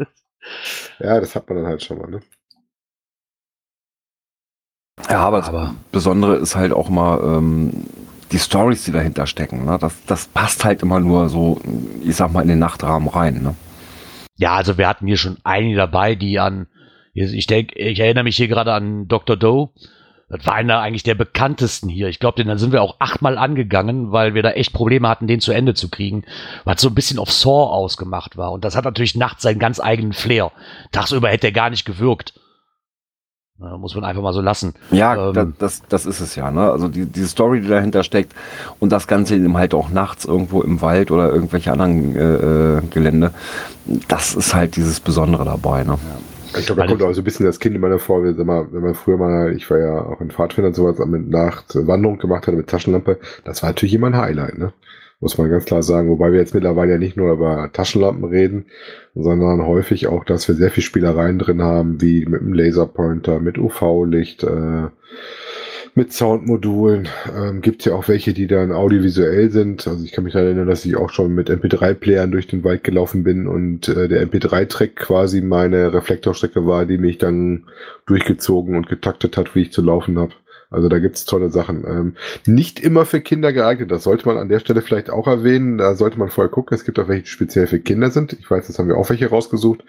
Ja, 1.00 1.22
das 1.22 1.36
hat 1.36 1.48
man 1.48 1.60
dann 1.60 1.68
halt 1.68 1.82
schon 1.82 2.00
mal, 2.00 2.10
ne? 2.10 2.20
Ja, 5.10 5.20
aber 5.20 5.40
das 5.40 5.48
Aber- 5.50 5.74
Besondere 5.92 6.36
ist 6.36 6.56
halt 6.56 6.72
auch 6.74 6.90
mal 6.90 7.20
ähm, 7.24 7.86
die 8.32 8.40
Stories, 8.40 8.84
die 8.84 8.92
dahinter 8.92 9.26
stecken. 9.28 9.66
Ne? 9.66 9.78
Das, 9.80 9.94
das 10.06 10.26
passt 10.28 10.66
halt 10.66 10.82
immer 10.82 11.00
nur 11.00 11.30
so, 11.30 11.62
ich 12.04 12.16
sag 12.16 12.32
mal, 12.34 12.42
in 12.42 12.48
den 12.50 12.60
Nachtrahmen 12.60 13.08
rein. 13.08 13.42
Ne? 13.42 13.56
Ja, 14.36 14.56
also 14.56 14.78
wir 14.78 14.88
hatten 14.88 15.08
hier 15.08 15.18
schon 15.18 15.38
einige 15.44 15.78
dabei, 15.78 16.16
die 16.16 16.40
an, 16.40 16.68
ich 17.14 17.48
denke, 17.48 17.78
ich 17.78 18.00
erinnere 18.00 18.24
mich 18.24 18.38
hier 18.38 18.48
gerade 18.48 18.74
an 18.74 19.08
Dr. 19.08 19.38
Doe. 19.38 19.70
Das 20.30 20.48
war 20.48 20.56
einer 20.56 20.80
eigentlich 20.80 21.04
der 21.04 21.14
bekanntesten 21.14 21.90
hier. 21.90 22.08
Ich 22.08 22.20
glaube, 22.20 22.38
den 22.38 22.48
dann 22.48 22.58
sind 22.58 22.72
wir 22.72 22.82
auch 22.82 22.96
achtmal 22.98 23.38
angegangen, 23.38 24.12
weil 24.12 24.34
wir 24.34 24.42
da 24.42 24.52
echt 24.52 24.74
Probleme 24.74 25.08
hatten, 25.08 25.28
den 25.28 25.42
zu 25.42 25.52
Ende 25.52 25.76
zu 25.76 25.90
kriegen, 25.90 26.24
weil 26.64 26.80
so 26.80 26.88
ein 26.88 26.96
bisschen 26.96 27.20
auf 27.20 27.32
Saw 27.32 27.70
ausgemacht 27.72 28.36
war. 28.36 28.52
Und 28.52 28.66
das 28.66 28.76
hat 28.76 28.86
natürlich 28.86 29.16
nachts 29.16 29.44
seinen 29.44 29.60
ganz 29.60 29.80
eigenen 29.80 30.14
Flair. 30.14 30.52
Tagsüber 30.92 31.30
hätte 31.30 31.48
er 31.48 31.54
gar 31.54 31.70
nicht 31.70 31.86
gewirkt. 31.86 32.34
Ja, 33.64 33.78
muss 33.78 33.96
man 33.96 34.04
einfach 34.04 34.22
mal 34.22 34.34
so 34.34 34.42
lassen. 34.42 34.74
Ja, 34.92 35.30
Ähm. 35.30 35.34
das, 35.34 35.48
das, 35.58 35.84
das 35.88 36.06
ist 36.06 36.20
es 36.20 36.36
ja. 36.36 36.52
Ne? 36.52 36.70
Also 36.70 36.88
die, 36.90 37.06
die 37.06 37.24
Story, 37.24 37.62
die 37.62 37.68
dahinter 37.68 38.04
steckt 38.04 38.34
und 38.80 38.92
das 38.92 39.08
Ganze 39.08 39.36
eben 39.36 39.56
halt 39.58 39.74
auch 39.74 39.90
nachts 39.90 40.26
irgendwo 40.26 40.62
im 40.62 40.82
Wald 40.82 41.12
oder 41.12 41.32
irgendwelche 41.32 41.72
anderen 41.72 42.16
äh, 42.16 42.78
äh, 42.78 42.82
Gelände, 42.90 43.32
das 44.08 44.36
ist 44.36 44.54
halt 44.54 44.76
dieses 44.76 45.00
Besondere 45.00 45.46
dabei. 45.46 45.84
Ne? 45.84 45.98
Ich 46.58 46.66
glaube, 46.66 46.82
da 46.82 46.88
kommt 46.88 47.02
auch 47.02 47.14
so 47.14 47.22
ein 47.22 47.24
bisschen 47.24 47.46
das 47.46 47.60
Kind 47.60 47.76
in 47.76 47.82
meiner 47.82 48.00
vor, 48.00 48.24
wenn 48.24 48.46
man, 48.46 48.68
wenn 48.72 48.84
man 48.84 48.94
früher 48.94 49.18
mal, 49.18 49.54
ich 49.56 49.70
war 49.72 49.80
ja 49.80 50.02
auch 50.02 50.22
in 50.22 50.30
Pfadfinder 50.30 50.68
und 50.68 50.76
sowas, 50.76 51.00
mit 51.08 51.30
Nacht 51.30 51.76
Wanderung 51.76 52.20
gemacht 52.20 52.46
hatte 52.46 52.58
mit 52.58 52.68
Taschenlampe, 52.68 53.20
das 53.44 53.64
war 53.64 53.70
natürlich 53.70 53.96
immer 53.96 54.08
ein 54.08 54.18
Highlight, 54.18 54.58
ne? 54.58 54.74
Muss 55.24 55.38
man 55.38 55.50
ganz 55.50 55.64
klar 55.64 55.82
sagen. 55.84 56.10
Wobei 56.10 56.34
wir 56.34 56.40
jetzt 56.40 56.54
mittlerweile 56.54 56.92
ja 56.92 56.98
nicht 56.98 57.16
nur 57.16 57.32
über 57.32 57.70
Taschenlampen 57.72 58.26
reden, 58.26 58.66
sondern 59.16 59.66
häufig 59.66 60.08
auch, 60.08 60.26
dass 60.26 60.50
wir 60.50 60.56
sehr 60.56 60.70
viel 60.70 60.84
Spielereien 60.84 61.40
drin 61.40 61.62
haben, 61.62 62.02
wie 62.02 62.26
mit 62.26 62.42
dem 62.42 62.54
Laserpointer, 62.54 63.40
mit 63.40 63.58
UV-Licht, 63.58 64.44
äh, 64.44 64.90
mit 65.96 66.12
Soundmodulen. 66.12 67.08
Ähm, 67.34 67.62
gibt 67.62 67.86
ja 67.86 67.96
auch 67.96 68.10
welche, 68.10 68.34
die 68.34 68.48
dann 68.48 68.74
audiovisuell 68.74 69.50
sind. 69.50 69.88
Also 69.88 70.04
ich 70.04 70.12
kann 70.12 70.26
mich 70.26 70.34
daran 70.34 70.48
erinnern, 70.48 70.68
dass 70.68 70.84
ich 70.84 70.98
auch 70.98 71.10
schon 71.10 71.34
mit 71.34 71.50
MP3-Playern 71.50 72.32
durch 72.34 72.48
den 72.48 72.66
Wald 72.66 72.84
gelaufen 72.84 73.24
bin 73.24 73.48
und 73.48 73.88
äh, 73.88 74.10
der 74.10 74.28
MP3-Track 74.28 74.98
quasi 74.98 75.40
meine 75.40 75.94
Reflektorstrecke 75.94 76.68
war, 76.68 76.86
die 76.86 76.98
mich 76.98 77.18
dann 77.18 77.64
durchgezogen 78.08 78.76
und 78.76 78.90
getaktet 78.90 79.38
hat, 79.38 79.56
wie 79.56 79.62
ich 79.62 79.72
zu 79.72 79.84
laufen 79.84 80.20
habe. 80.20 80.34
Also 80.74 80.90
da 80.90 81.00
gibt's 81.00 81.26
tolle 81.26 81.50
Sachen. 81.50 81.86
Ähm, 81.86 82.16
nicht 82.46 82.80
immer 82.80 83.06
für 83.06 83.22
Kinder 83.22 83.54
geeignet, 83.54 83.92
das 83.92 84.04
sollte 84.04 84.28
man 84.28 84.38
an 84.38 84.50
der 84.50 84.60
Stelle 84.60 84.82
vielleicht 84.82 85.10
auch 85.10 85.28
erwähnen. 85.28 85.78
Da 85.78 85.96
sollte 85.96 86.20
man 86.20 86.30
vorher 86.30 86.52
gucken. 86.52 86.76
Es 86.76 86.84
gibt 86.84 87.00
auch 87.00 87.08
welche, 87.08 87.24
die 87.24 87.30
speziell 87.30 87.68
für 87.68 87.80
Kinder 87.80 88.10
sind. 88.10 88.34
Ich 88.34 88.50
weiß, 88.50 88.68
das 88.68 88.80
haben 88.80 88.88
wir 88.88 88.98
auch 88.98 89.10
welche 89.10 89.30
rausgesucht. 89.30 89.84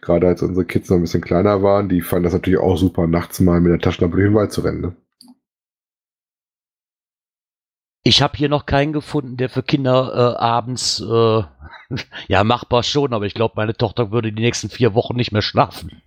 Gerade 0.00 0.28
als 0.28 0.42
unsere 0.42 0.64
Kids 0.64 0.88
noch 0.88 0.96
ein 0.96 1.02
bisschen 1.02 1.20
kleiner 1.20 1.62
waren, 1.62 1.88
die 1.88 2.00
fanden 2.00 2.24
das 2.24 2.32
natürlich 2.32 2.58
auch 2.58 2.76
super, 2.76 3.06
nachts 3.06 3.40
mal 3.40 3.60
mit 3.60 3.72
der 3.72 3.80
Taschenlampe 3.80 4.16
durch 4.16 4.28
den 4.28 4.34
Wald 4.34 4.52
zu 4.52 4.62
rennen. 4.62 4.80
Ne? 4.80 4.96
Ich 8.02 8.22
habe 8.22 8.36
hier 8.36 8.48
noch 8.48 8.64
keinen 8.64 8.94
gefunden, 8.94 9.36
der 9.36 9.50
für 9.50 9.62
Kinder 9.62 10.12
äh, 10.14 10.40
abends, 10.40 11.00
äh, 11.00 11.42
ja, 12.28 12.44
machbar 12.44 12.82
schon, 12.82 13.12
aber 13.12 13.26
ich 13.26 13.34
glaube, 13.34 13.54
meine 13.56 13.74
Tochter 13.74 14.10
würde 14.10 14.32
die 14.32 14.42
nächsten 14.42 14.70
vier 14.70 14.94
Wochen 14.94 15.16
nicht 15.16 15.32
mehr 15.32 15.42
schlafen. 15.42 16.02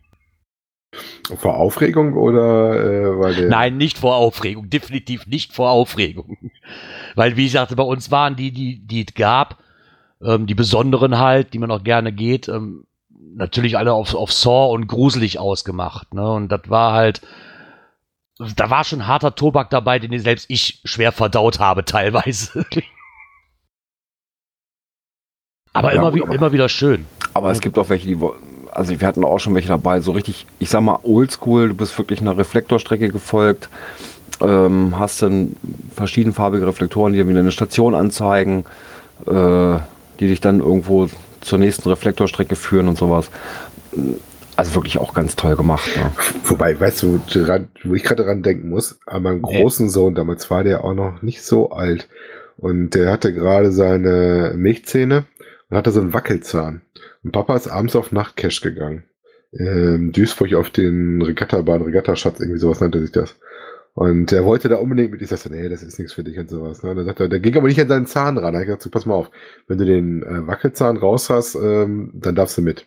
Vor 1.38 1.58
Aufregung 1.58 2.14
oder 2.14 2.74
äh, 2.84 3.20
weil 3.20 3.36
der 3.36 3.50
Nein, 3.50 3.78
nicht 3.78 3.98
vor 3.98 4.16
Aufregung, 4.16 4.70
definitiv 4.70 5.26
nicht 5.28 5.54
vor 5.54 5.72
Aufregung. 5.72 6.38
Weil, 7.16 7.38
wie 7.38 7.46
ich 7.46 7.52
sagte, 7.52 7.76
bei 7.76 7.84
uns 7.84 8.10
waren 8.12 8.36
die, 8.36 8.52
die, 8.52 8.80
die 8.86 9.06
es 9.08 9.14
gab, 9.14 9.58
ähm, 10.24 10.46
die 10.48 10.56
besonderen 10.56 11.18
halt, 11.20 11.54
die 11.54 11.60
man 11.60 11.70
auch 11.72 11.84
gerne 11.84 12.12
geht, 12.12 12.48
ähm, 12.48 12.86
natürlich 13.36 13.78
alle 13.78 13.94
auf, 13.94 14.14
auf 14.16 14.32
Saw 14.34 14.72
und 14.74 14.88
gruselig 14.88 15.40
ausgemacht. 15.40 16.14
Ne? 16.14 16.32
Und 16.32 16.50
das 16.52 16.62
war 16.70 16.94
halt, 16.94 17.22
da 18.56 18.70
war 18.70 18.84
schon 18.84 19.06
harter 19.08 19.36
Tobak 19.36 19.70
dabei, 19.70 20.00
den 20.00 20.18
selbst 20.20 20.46
ich 20.50 20.82
schwer 20.86 21.12
verdaut 21.12 21.60
habe 21.60 21.86
teilweise. 21.86 22.66
aber 25.74 25.94
Ja, 25.94 26.02
immer, 26.02 26.12
gut, 26.12 26.24
aber- 26.24 26.36
immer 26.36 26.52
wieder 26.52 26.70
schön. 26.70 27.06
Aber 27.34 27.52
es 27.52 27.60
gibt 27.62 27.78
auch 27.80 27.90
welche, 27.90 28.08
die, 28.08 28.20
wo- 28.20 28.36
also 28.76 29.00
wir 29.00 29.08
hatten 29.08 29.24
auch 29.24 29.40
schon 29.40 29.56
welche 29.56 29.68
dabei, 29.68 30.02
so 30.02 30.12
richtig, 30.12 30.46
ich 30.60 30.70
sag 30.70 30.82
mal, 30.82 31.00
oldschool, 31.04 31.70
du 31.70 31.76
bist 31.76 31.98
wirklich 31.98 32.22
einer 32.22 32.38
Reflektorstrecke 32.38 33.10
gefolgt, 33.10 33.70
ähm, 34.42 34.98
hast 34.98 35.22
dann 35.22 35.56
verschiedenfarbige 35.96 36.68
Reflektoren, 36.68 37.14
die 37.14 37.20
dir 37.20 37.28
wieder 37.28 37.40
eine 37.40 37.52
Station 37.52 37.96
anzeigen, 37.96 38.66
äh, 39.28 39.78
die 40.20 40.28
dich 40.28 40.42
dann 40.42 40.60
irgendwo 40.60 41.10
zur 41.42 41.60
nächsten 41.60 41.90
Reflektorstrecke 41.90 42.56
führen 42.56 42.88
und 42.88 42.98
sowas. 42.98 43.30
Also 44.56 44.76
wirklich 44.76 44.98
auch 44.98 45.14
ganz 45.14 45.36
toll 45.36 45.56
gemacht. 45.56 45.90
Ne? 45.96 46.12
Wobei, 46.46 46.80
weißt 46.80 47.04
du, 47.04 47.22
dran, 47.28 47.70
wo 47.84 47.96
ich 47.96 48.04
gerade 48.04 48.24
dran 48.24 48.44
denken 48.44 48.70
muss, 48.70 49.00
an 49.06 49.24
meinem 49.24 49.42
großen 49.42 49.90
Sohn, 49.90 50.16
damals 50.16 50.50
war 50.50 50.64
der 50.64 50.84
auch 50.84 50.94
noch 50.94 51.22
nicht 51.22 51.44
so 51.44 51.72
alt. 51.72 52.08
Und 52.58 52.92
der 52.92 53.12
hatte 53.12 53.34
gerade 53.34 53.72
seine 53.72 54.54
Milchzähne 54.56 55.26
und 55.74 55.78
hatte 55.78 55.92
so 55.92 56.02
einen 56.02 56.14
Wackelzahn. 56.14 56.84
Und 57.24 57.32
Papa 57.32 57.56
ist 57.56 57.68
abends 57.68 57.96
auf 57.96 58.12
Nachtcash 58.12 58.62
gegangen. 58.62 59.06
Ähm, 59.58 60.12
Duisburg 60.12 60.54
auf 60.54 60.70
den 60.70 61.20
Regattabahn, 61.20 61.82
Regattaschatz, 61.82 62.40
irgendwie 62.40 62.60
sowas 62.60 62.80
nannte 62.80 63.02
sich 63.02 63.12
das. 63.12 63.36
Und 63.96 64.32
er 64.32 64.46
wollte 64.46 64.70
da 64.70 64.76
unbedingt 64.76 65.10
mit. 65.10 65.24
Ich 65.24 65.30
sagte, 65.30 65.52
nee, 65.52 65.68
das 65.70 65.82
ist 65.82 65.98
nichts 65.98 66.14
für 66.14 66.24
dich 66.24 66.38
und 66.38 66.48
sowas. 66.48 66.84
Ne? 66.84 66.94
Dann 66.94 67.06
sagt 67.06 67.22
er, 67.22 67.28
der 67.28 67.40
ging 67.40 67.58
aber 67.58 67.70
nicht 67.70 67.82
an 67.82 67.88
seinen 67.88 68.06
Zahn 68.06 68.38
ran. 68.38 68.54
Da 68.54 68.60
hab 68.60 68.68
ich 68.68 68.68
gesagt, 68.68 68.92
pass 68.92 69.08
mal 69.08 69.16
auf, 69.16 69.32
wenn 69.68 69.80
du 69.80 69.86
den 69.86 70.22
äh, 70.22 70.46
Wackelzahn 70.46 70.98
raus 70.98 71.32
hast, 71.32 71.56
ähm, 71.56 72.12
dann 72.14 72.36
darfst 72.36 72.56
du 72.56 72.62
mit. 72.62 72.86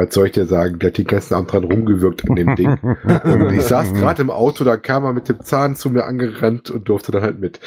Was 0.00 0.14
soll 0.14 0.26
ich 0.26 0.32
dir 0.32 0.46
sagen? 0.46 0.78
Der 0.78 0.88
hat 0.88 0.98
den 0.98 1.04
ganzen 1.04 1.34
Abend 1.34 1.52
dran 1.52 1.64
rumgewirkt 1.64 2.28
an 2.28 2.34
dem 2.34 2.56
Ding. 2.56 2.70
Und 2.70 3.52
ich 3.52 3.62
saß 3.62 3.92
gerade 3.94 4.22
im 4.22 4.30
Auto, 4.30 4.64
da 4.64 4.78
kam 4.78 5.04
er 5.04 5.12
mit 5.12 5.28
dem 5.28 5.40
Zahn 5.40 5.76
zu 5.76 5.90
mir 5.90 6.04
angerannt 6.04 6.70
und 6.70 6.88
durfte 6.88 7.12
dann 7.12 7.22
halt 7.22 7.38
mit. 7.38 7.60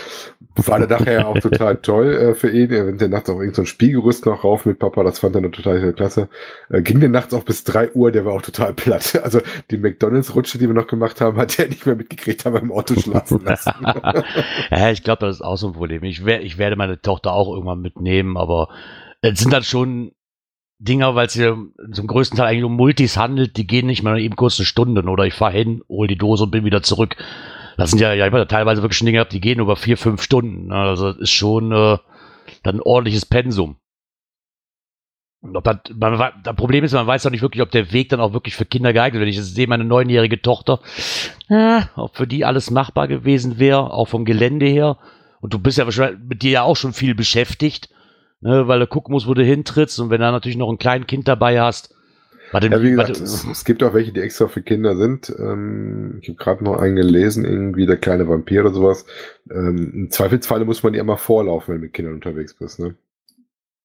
War 0.55 0.79
dann 0.79 0.89
nachher 0.89 1.27
auch 1.27 1.37
total 1.37 1.77
toll 1.77 2.11
äh, 2.13 2.33
für 2.33 2.49
ihn. 2.49 2.71
Er 2.71 2.91
der 2.91 3.09
nachts 3.09 3.29
auf 3.29 3.35
irgendein 3.35 3.55
so 3.55 3.61
ein 3.61 3.65
Spielgerüst 3.67 4.25
noch 4.25 4.43
rauf 4.43 4.65
mit 4.65 4.79
Papa, 4.79 5.03
das 5.03 5.19
fand 5.19 5.35
er 5.35 5.51
total 5.51 5.93
klasse. 5.93 6.27
Äh, 6.69 6.81
ging 6.81 6.99
der 6.99 7.09
nachts 7.09 7.35
auch 7.35 7.43
bis 7.43 7.63
drei 7.63 7.91
Uhr, 7.91 8.11
der 8.11 8.25
war 8.25 8.33
auch 8.33 8.41
total 8.41 8.73
platt. 8.73 9.03
Also 9.23 9.39
die 9.71 9.77
McDonalds-Rutsche, 9.77 10.57
die 10.57 10.67
wir 10.67 10.73
noch 10.73 10.87
gemacht 10.87 11.21
haben, 11.21 11.37
hat 11.37 11.57
er 11.57 11.67
nicht 11.67 11.85
mehr 11.85 11.95
mitgekriegt, 11.95 12.45
haben 12.45 12.53
wir 12.53 12.61
im 12.61 12.71
Auto 12.71 12.99
schlafen 12.99 13.41
lassen. 13.45 13.71
ja, 14.71 14.91
ich 14.91 15.03
glaube, 15.03 15.25
das 15.25 15.37
ist 15.37 15.41
auch 15.41 15.55
so 15.55 15.67
ein 15.67 15.73
Problem. 15.73 16.03
Ich, 16.03 16.25
wer, 16.25 16.41
ich 16.41 16.57
werde 16.57 16.75
meine 16.75 16.99
Tochter 16.99 17.31
auch 17.31 17.53
irgendwann 17.53 17.81
mitnehmen, 17.81 18.37
aber 18.37 18.69
es 19.21 19.39
sind 19.39 19.53
dann 19.53 19.63
schon 19.63 20.11
Dinger, 20.79 21.15
weil 21.15 21.27
es 21.27 21.33
hier 21.33 21.57
zum 21.91 22.07
größten 22.07 22.37
Teil 22.37 22.47
eigentlich 22.47 22.63
um 22.63 22.75
Multis 22.75 23.17
handelt, 23.17 23.57
die 23.57 23.67
gehen 23.67 23.87
nicht 23.87 24.03
mal 24.03 24.19
eben 24.19 24.35
kurz 24.35 24.59
eine 24.59 24.65
Stunde 24.65 25.01
oder 25.03 25.25
ich 25.25 25.33
fahre 25.33 25.53
hin, 25.53 25.81
hol 25.87 26.07
die 26.07 26.17
Dose 26.17 26.43
und 26.43 26.51
bin 26.51 26.65
wieder 26.65 26.83
zurück. 26.83 27.15
Das 27.77 27.89
sind 27.89 27.99
ja, 27.99 28.13
ja 28.13 28.27
ich 28.27 28.47
teilweise 28.47 28.81
wirklich 28.81 28.97
schon 28.97 29.05
Dinge 29.05 29.17
gehabt, 29.17 29.33
die 29.33 29.41
gehen 29.41 29.59
über 29.59 29.75
vier, 29.75 29.97
fünf 29.97 30.21
Stunden. 30.21 30.67
ne? 30.67 30.75
Also 30.75 31.11
das 31.11 31.21
ist 31.21 31.31
schon 31.31 31.71
äh, 31.71 31.97
dann 32.63 32.75
ein 32.75 32.81
ordentliches 32.81 33.25
Pensum. 33.25 33.77
Und 35.41 35.57
ob 35.57 35.65
das, 35.65 35.77
man, 35.93 36.17
das 36.43 36.55
Problem 36.55 36.85
ist, 36.85 36.93
man 36.93 37.05
weiß 37.05 37.25
auch 37.25 37.31
nicht 37.31 37.41
wirklich, 37.41 37.61
ob 37.61 37.71
der 37.71 37.91
Weg 37.91 38.09
dann 38.09 38.21
auch 38.21 38.31
wirklich 38.31 38.55
für 38.55 38.65
Kinder 38.65 38.93
geeignet. 38.93 39.21
Wenn 39.21 39.27
ich 39.27 39.41
sehe, 39.41 39.67
meine 39.67 39.83
neunjährige 39.83 40.41
Tochter, 40.41 40.79
äh, 41.49 41.81
ob 41.95 42.15
für 42.15 42.27
die 42.27 42.45
alles 42.45 42.71
machbar 42.71 43.09
gewesen 43.09 43.59
wäre, 43.59 43.91
auch 43.91 44.07
vom 44.07 44.23
Gelände 44.23 44.65
her. 44.65 44.97
Und 45.41 45.53
du 45.53 45.59
bist 45.59 45.77
ja 45.77 45.83
wahrscheinlich 45.83 46.21
mit 46.25 46.43
dir 46.43 46.51
ja 46.51 46.61
auch 46.63 46.77
schon 46.77 46.93
viel 46.93 47.13
beschäftigt, 47.13 47.89
ne, 48.43 48.67
weil 48.67 48.79
du 48.79 48.87
gucken 48.87 49.13
musst, 49.13 49.27
wo 49.27 49.33
du 49.33 49.43
hintrittst. 49.43 49.99
Und 49.99 50.09
wenn 50.09 50.21
du 50.21 50.31
natürlich 50.31 50.57
noch 50.57 50.69
ein 50.69 50.77
kleines 50.77 51.07
Kind 51.07 51.27
dabei 51.27 51.61
hast, 51.61 51.95
warte, 52.51 52.67
Ja, 52.67 52.81
wie 52.81 52.91
gesagt, 52.91 53.09
es, 53.09 53.45
es 53.45 53.65
gibt 53.65 53.81
auch 53.83 53.93
welche, 53.93 54.11
die 54.11 54.21
extra 54.21 54.47
für 54.47 54.61
Kinder 54.61 54.95
sind. 54.95 55.33
Ähm, 55.39 56.19
ich 56.21 56.29
habe 56.29 56.37
gerade 56.37 56.63
noch 56.63 56.77
einen 56.77 56.95
gelesen, 56.95 57.45
irgendwie 57.45 57.85
der 57.85 57.97
kleine 57.97 58.27
Vampir 58.27 58.61
oder 58.61 58.73
sowas. 58.73 59.05
Ähm, 59.49 59.91
Im 59.93 60.11
Zweifelsfalle 60.11 60.65
muss 60.65 60.83
man 60.83 60.93
die 60.93 60.99
immer 60.99 61.17
vorlaufen, 61.17 61.73
wenn 61.73 61.81
du 61.81 61.85
mit 61.85 61.93
Kindern 61.93 62.15
unterwegs 62.15 62.53
bist. 62.53 62.79
Ne? 62.79 62.95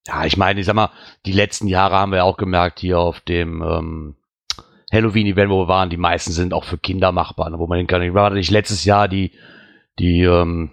Ja, 0.06 0.24
ich 0.24 0.36
meine, 0.36 0.60
ich 0.60 0.66
sag 0.66 0.74
mal, 0.74 0.90
die 1.26 1.32
letzten 1.32 1.68
Jahre 1.68 1.96
haben 1.96 2.12
wir 2.12 2.24
auch 2.24 2.36
gemerkt 2.36 2.80
hier 2.80 2.98
auf 2.98 3.20
dem 3.20 3.62
ähm, 3.62 4.14
Halloween-Event, 4.92 5.50
wo 5.50 5.62
wir 5.62 5.68
waren, 5.68 5.90
die 5.90 5.96
meisten 5.96 6.32
sind 6.32 6.54
auch 6.54 6.64
für 6.64 6.78
Kinder 6.78 7.12
machbar, 7.12 7.50
ne, 7.50 7.58
wo 7.58 7.66
man 7.66 7.78
hin 7.78 7.86
kann. 7.86 8.02
Ich 8.02 8.14
war 8.14 8.30
nicht 8.30 8.50
letztes 8.50 8.84
Jahr 8.84 9.06
die, 9.06 9.32
die, 9.98 10.22
ähm, 10.22 10.70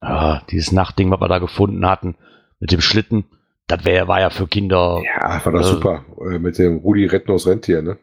ah, 0.00 0.42
dieses 0.50 0.72
Nachtding, 0.72 1.10
was 1.10 1.20
wir 1.20 1.28
da 1.28 1.38
gefunden 1.38 1.86
hatten, 1.86 2.16
mit 2.60 2.72
dem 2.72 2.80
Schlitten. 2.80 3.24
Das 3.66 3.84
wär, 3.84 4.06
war 4.06 4.20
ja 4.20 4.30
für 4.30 4.46
Kinder. 4.46 5.02
Ja, 5.04 5.44
war 5.44 5.52
doch 5.52 5.60
Äh, 5.60 5.64
super. 5.64 6.04
Äh, 6.30 6.38
mit 6.38 6.58
dem 6.58 6.78
Rudi 6.78 7.06
Rettnos 7.06 7.46
Rentier, 7.46 7.82
ne? 7.82 7.98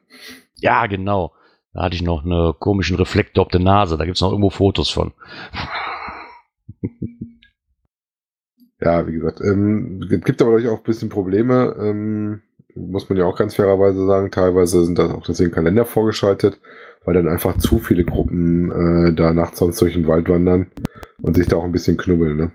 Ja, 0.56 0.86
genau. 0.88 1.34
Da 1.74 1.84
hatte 1.84 1.96
ich 1.96 2.02
noch 2.04 2.24
einen 2.24 2.54
komischen 2.60 2.98
Reflektor 2.98 3.46
auf 3.46 3.52
der 3.52 3.62
Nase. 3.62 3.98
Da 3.98 4.06
gibt's 4.06 4.22
noch 4.22 4.32
irgendwo 4.32 4.50
Fotos 4.50 4.90
von. 4.90 5.14
Ja, 8.82 9.08
wie 9.08 9.14
gesagt, 9.14 9.40
ähm, 9.42 10.02
es 10.04 10.10
gibt 10.26 10.42
aber 10.42 10.52
natürlich 10.52 10.72
auch 10.72 10.80
ein 10.80 10.84
bisschen 10.84 11.10
Probleme, 11.10 11.76
ähm, 11.80 12.42
muss 12.76 13.08
man 13.08 13.18
ja 13.18 13.26
auch 13.26 13.38
ganz 13.38 13.56
fairerweise 13.56 14.06
sagen. 14.06 14.30
Teilweise 14.32 14.84
sind 14.84 15.00
da 15.00 15.14
auch 15.14 15.24
deswegen 15.26 15.52
Kalender 15.52 15.86
vorgeschaltet, 15.86 16.60
weil 17.06 17.14
dann 17.14 17.30
einfach 17.30 17.58
zu 17.58 17.80
viele 17.80 18.04
Gruppen 18.04 18.72
äh, 18.72 19.14
da 19.14 19.32
nachts 19.34 19.60
sonst 19.60 19.80
durch 19.82 19.94
den 19.94 20.08
Wald 20.08 20.28
wandern 20.28 20.68
und 21.22 21.36
sich 21.38 21.48
da 21.48 21.56
auch 21.56 21.64
ein 21.64 21.72
bisschen 21.72 21.96
knubbeln, 21.98 22.36
ne? 22.36 22.52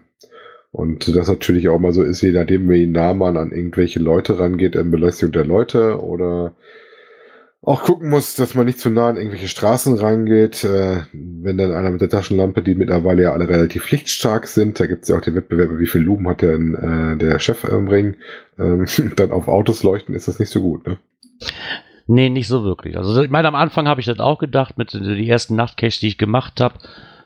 Und 0.70 1.14
das 1.16 1.28
natürlich 1.28 1.68
auch 1.68 1.78
mal 1.78 1.92
so 1.92 2.02
ist, 2.02 2.20
je 2.20 2.32
nachdem, 2.32 2.68
wie 2.68 2.86
nah 2.86 3.14
man 3.14 3.36
an 3.36 3.52
irgendwelche 3.52 4.00
Leute 4.00 4.38
rangeht, 4.38 4.76
in 4.76 4.90
Belästigung 4.90 5.32
der 5.32 5.46
Leute 5.46 6.00
oder 6.02 6.54
auch 7.62 7.82
gucken 7.82 8.08
muss, 8.08 8.36
dass 8.36 8.54
man 8.54 8.66
nicht 8.66 8.78
zu 8.78 8.88
nah 8.88 9.08
an 9.08 9.16
irgendwelche 9.16 9.48
Straßen 9.48 9.98
rangeht. 9.98 10.64
Äh, 10.64 11.02
wenn 11.12 11.58
dann 11.58 11.72
einer 11.72 11.90
mit 11.90 12.00
der 12.00 12.08
Taschenlampe, 12.08 12.62
die 12.62 12.74
mittlerweile 12.74 13.24
ja 13.24 13.32
alle 13.32 13.48
relativ 13.48 13.90
lichtstark 13.90 14.46
sind, 14.46 14.78
da 14.78 14.86
gibt 14.86 15.02
es 15.02 15.08
ja 15.08 15.16
auch 15.16 15.20
den 15.20 15.34
Wettbewerb, 15.34 15.70
wie 15.78 15.86
viel 15.86 16.02
Lumen 16.02 16.28
hat 16.28 16.42
denn 16.42 16.74
äh, 16.74 17.16
der 17.16 17.38
Chef 17.38 17.64
im 17.64 17.88
Ring, 17.88 18.16
ähm, 18.58 18.86
dann 19.16 19.32
auf 19.32 19.48
Autos 19.48 19.82
leuchten, 19.82 20.14
ist 20.14 20.28
das 20.28 20.38
nicht 20.38 20.50
so 20.50 20.60
gut. 20.60 20.86
Ne? 20.86 20.98
Nee, 22.06 22.30
nicht 22.30 22.48
so 22.48 22.64
wirklich. 22.64 22.96
Also 22.96 23.22
ich 23.22 23.30
meine, 23.30 23.48
am 23.48 23.54
Anfang 23.54 23.88
habe 23.88 24.00
ich 24.00 24.06
das 24.06 24.20
auch 24.20 24.38
gedacht, 24.38 24.78
mit 24.78 24.94
äh, 24.94 25.16
die 25.16 25.28
ersten 25.28 25.56
Nachtcaches, 25.56 26.00
die 26.00 26.08
ich 26.08 26.18
gemacht 26.18 26.60
habe. 26.60 26.76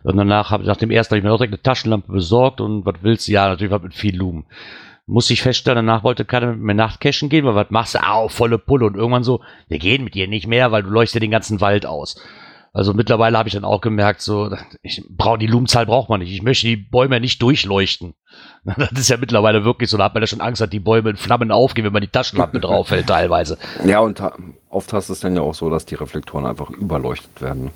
Und 0.05 0.17
danach 0.17 0.51
habe 0.51 0.63
ich 0.63 0.69
nach 0.69 0.77
dem 0.77 0.91
ersten 0.91 1.13
habe 1.13 1.19
ich 1.19 1.25
mir 1.25 1.33
auch 1.33 1.39
direkt 1.39 1.55
eine 1.55 1.63
Taschenlampe 1.63 2.13
besorgt 2.13 2.61
und 2.61 2.85
was 2.85 2.97
willst 3.03 3.29
du? 3.29 3.33
Ja, 3.33 3.49
natürlich 3.49 3.73
was 3.73 3.83
mit 3.83 3.95
viel 3.95 4.17
Lumen. 4.17 4.47
Muss 5.07 5.31
ich 5.31 5.43
feststellen, 5.43 5.87
danach 5.87 6.05
wollte 6.05 6.25
keiner 6.25 6.49
mit 6.49 6.61
mir 6.61 6.75
Nachtcachen 6.75 7.29
gehen, 7.29 7.45
weil 7.45 7.55
was 7.55 7.71
machst 7.71 7.95
du? 7.95 8.07
Au, 8.07 8.29
volle 8.29 8.59
Pulle. 8.59 8.87
Und 8.87 8.97
irgendwann 8.97 9.25
so, 9.25 9.41
wir 9.69 9.79
gehen 9.79 10.05
mit 10.05 10.15
dir 10.15 10.29
nicht 10.29 10.47
mehr, 10.47 10.73
weil 10.73 10.85
du 10.85 10.91
leuchtest 10.91 11.23
den 11.23 11.31
ganzen 11.31 11.61
Wald 11.61 11.87
aus. 11.87 12.17
Also 12.75 12.95
mittlerweile 12.95 13.37
habe 13.37 13.49
ich 13.49 13.55
dann 13.55 13.67
auch 13.67 13.83
gemerkt, 13.83 14.23
so, 14.23 14.51
ich 14.81 15.05
brauche 15.11 15.37
die 15.37 15.47
Lumenzahl 15.47 15.85
braucht 15.85 16.09
man 16.09 16.21
nicht. 16.21 16.33
Ich 16.33 16.43
möchte 16.43 16.67
die 16.67 16.77
Bäume 16.77 17.21
nicht 17.21 17.43
durchleuchten. 17.43 18.15
Das 18.65 18.93
ist 18.93 19.11
ja 19.11 19.17
mittlerweile 19.17 19.65
wirklich 19.65 19.91
so, 19.91 19.99
da 19.99 20.05
hat 20.05 20.15
man 20.15 20.23
ja 20.23 20.27
schon 20.27 20.41
Angst, 20.41 20.61
dass 20.61 20.71
die 20.71 20.81
Bäume 20.81 21.11
in 21.11 21.17
Flammen 21.17 21.51
aufgehen, 21.51 21.85
wenn 21.85 21.93
man 21.93 22.01
die 22.01 22.09
Taschenlampe 22.09 22.61
draufhält 22.61 23.09
teilweise. 23.09 23.59
Ja, 23.85 23.99
und 23.99 24.23
oft 24.71 24.93
hast 24.93 25.09
du 25.09 25.13
es 25.13 25.21
dann 25.21 25.35
ja 25.35 25.43
auch 25.43 25.55
so, 25.55 25.69
dass 25.69 25.85
die 25.85 25.97
Reflektoren 25.97 26.47
einfach 26.47 26.71
überleuchtet 26.71 27.43
werden. 27.43 27.73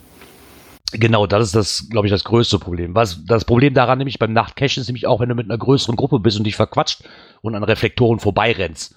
Genau, 0.92 1.26
das 1.26 1.46
ist 1.48 1.54
das, 1.54 1.88
glaube 1.90 2.06
ich, 2.06 2.12
das 2.12 2.24
größte 2.24 2.58
Problem. 2.58 2.94
Was 2.94 3.24
das 3.24 3.44
Problem 3.44 3.74
daran 3.74 3.98
nämlich 3.98 4.18
beim 4.18 4.32
Nachtcachen 4.32 4.80
ist 4.80 4.86
nämlich 4.86 5.06
auch, 5.06 5.20
wenn 5.20 5.28
du 5.28 5.34
mit 5.34 5.46
einer 5.46 5.58
größeren 5.58 5.96
Gruppe 5.96 6.20
bist 6.20 6.38
und 6.38 6.44
dich 6.44 6.56
verquatscht 6.56 7.02
und 7.42 7.54
an 7.54 7.64
Reflektoren 7.64 8.20
vorbeirennst. 8.20 8.94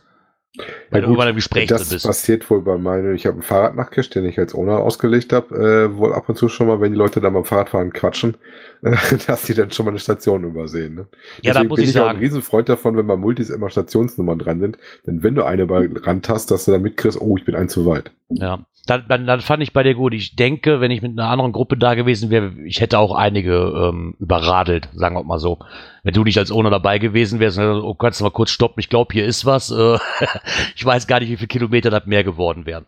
Wenn 0.90 1.02
du 1.02 1.08
gut, 1.08 1.16
über 1.16 1.24
einem 1.24 1.36
Gespräch 1.36 1.68
das 1.68 1.90
bist. 1.90 2.06
passiert 2.06 2.50
wohl 2.50 2.62
bei 2.62 2.78
meinen, 2.78 3.14
ich 3.14 3.28
habe 3.28 3.36
einen 3.36 3.44
Fahrradnachtcache, 3.44 4.10
den 4.10 4.26
ich 4.26 4.40
als 4.40 4.56
Owner 4.56 4.80
ausgelegt 4.80 5.32
habe, 5.32 5.56
äh, 5.56 5.96
wohl 5.96 6.14
ab 6.14 6.28
und 6.28 6.38
zu 6.38 6.50
schon 6.50 6.68
mal, 6.68 6.82
wenn 6.82 6.92
die 6.92 6.98
Leute 6.98 7.22
dann 7.22 7.34
beim 7.34 7.46
Fahrradfahren 7.46 7.94
quatschen, 7.94 8.36
äh, 8.82 8.96
dass 9.28 9.44
die 9.44 9.54
dann 9.54 9.72
schon 9.72 9.86
mal 9.86 9.92
eine 9.92 10.00
Station 10.00 10.44
übersehen. 10.44 10.96
Ne? 10.96 11.08
Ja, 11.44 11.54
da 11.54 11.64
muss 11.64 11.76
bin 11.76 11.84
ich 11.84 11.92
ich 11.92 12.00
auch 12.00 12.06
ein 12.06 12.16
sagen, 12.16 12.20
Riesenfreund 12.20 12.68
davon, 12.68 12.98
wenn 12.98 13.06
bei 13.06 13.16
Multis 13.16 13.52
immer 13.52 13.70
Stationsnummern 13.70 14.40
dran 14.40 14.60
sind. 14.60 14.78
Denn 15.06 15.22
wenn 15.22 15.36
du 15.36 15.44
eine 15.44 15.68
bei 15.68 15.88
Rand 16.02 16.28
hast, 16.30 16.50
dass 16.50 16.66
du 16.66 16.72
dann 16.72 16.82
mitkriegst, 16.82 17.22
oh, 17.22 17.38
ich 17.38 17.46
bin 17.46 17.56
ein 17.56 17.70
zu 17.70 17.86
weit. 17.86 18.12
Ja, 18.30 18.66
dann, 18.86 19.06
dann, 19.08 19.28
dann 19.28 19.42
fand 19.42 19.62
ich 19.62 19.74
bei 19.74 19.84
dir 19.84 19.96
gut. 19.96 20.14
Ich 20.14 20.36
denke, 20.36 20.82
wenn 20.82 20.92
ich 20.92 21.02
mit 21.02 21.12
einer 21.12 21.30
anderen 21.30 21.52
Gruppe 21.52 21.78
da 21.78 21.96
gewesen 21.96 22.30
wäre, 22.30 22.54
ich 22.66 22.82
hätte 22.82 23.00
auch 23.00 23.14
einige 23.14 23.54
ähm, 23.54 24.16
überradelt, 24.20 24.90
sagen 24.94 25.16
wir 25.16 25.24
mal 25.24 25.40
so. 25.40 25.60
Wenn 26.04 26.14
du 26.14 26.24
nicht 26.24 26.38
als 26.38 26.52
Owner 26.52 26.70
dabei 26.70 27.00
gewesen 27.00 27.40
wärst, 27.40 27.58
dann, 27.58 27.82
oh, 27.82 27.94
kannst 27.94 28.20
du 28.20 28.24
mal 28.24 28.32
kurz 28.32 28.52
stoppen, 28.52 28.80
ich 28.80 28.90
glaube, 28.90 29.14
hier 29.14 29.26
ist 29.26 29.46
was. 29.46 29.72
Äh, 29.72 29.98
ich 30.76 30.86
weiß 30.86 31.08
gar 31.08 31.20
nicht, 31.20 31.30
wie 31.30 31.38
viele 31.38 31.48
Kilometer 31.48 31.90
das 31.90 32.06
mehr 32.06 32.24
geworden 32.24 32.66
wären. 32.66 32.86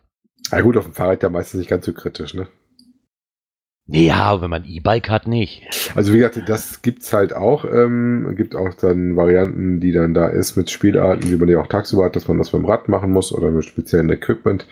Na 0.50 0.60
gut, 0.60 0.76
auf 0.76 0.84
dem 0.84 0.94
Fahrrad 0.94 1.22
ja 1.22 1.28
meistens 1.28 1.58
nicht 1.58 1.70
ganz 1.70 1.86
so 1.86 1.92
kritisch, 1.92 2.34
ne? 2.34 2.48
Nee, 3.86 4.06
ja, 4.06 4.40
wenn 4.40 4.50
man 4.50 4.64
E-Bike 4.64 5.10
hat, 5.10 5.26
nicht. 5.26 5.90
Also 5.96 6.12
wie 6.12 6.18
gesagt, 6.18 6.48
das 6.48 6.82
gibt's 6.82 7.12
halt 7.12 7.34
auch. 7.34 7.64
Ähm, 7.64 8.32
gibt 8.36 8.54
auch 8.54 8.72
dann 8.74 9.16
Varianten, 9.16 9.80
die 9.80 9.92
dann 9.92 10.14
da 10.14 10.28
ist 10.28 10.56
mit 10.56 10.70
Spielarten, 10.70 11.30
wie 11.30 11.36
man 11.36 11.48
die 11.48 11.56
auch 11.56 11.66
tagsüber 11.66 12.04
hat, 12.04 12.14
dass 12.16 12.28
man 12.28 12.38
das 12.38 12.52
mit 12.52 12.62
dem 12.62 12.66
Rad 12.66 12.88
machen 12.88 13.12
muss 13.12 13.32
oder 13.32 13.50
mit 13.50 13.64
speziellen 13.64 14.08
Equipment. 14.10 14.66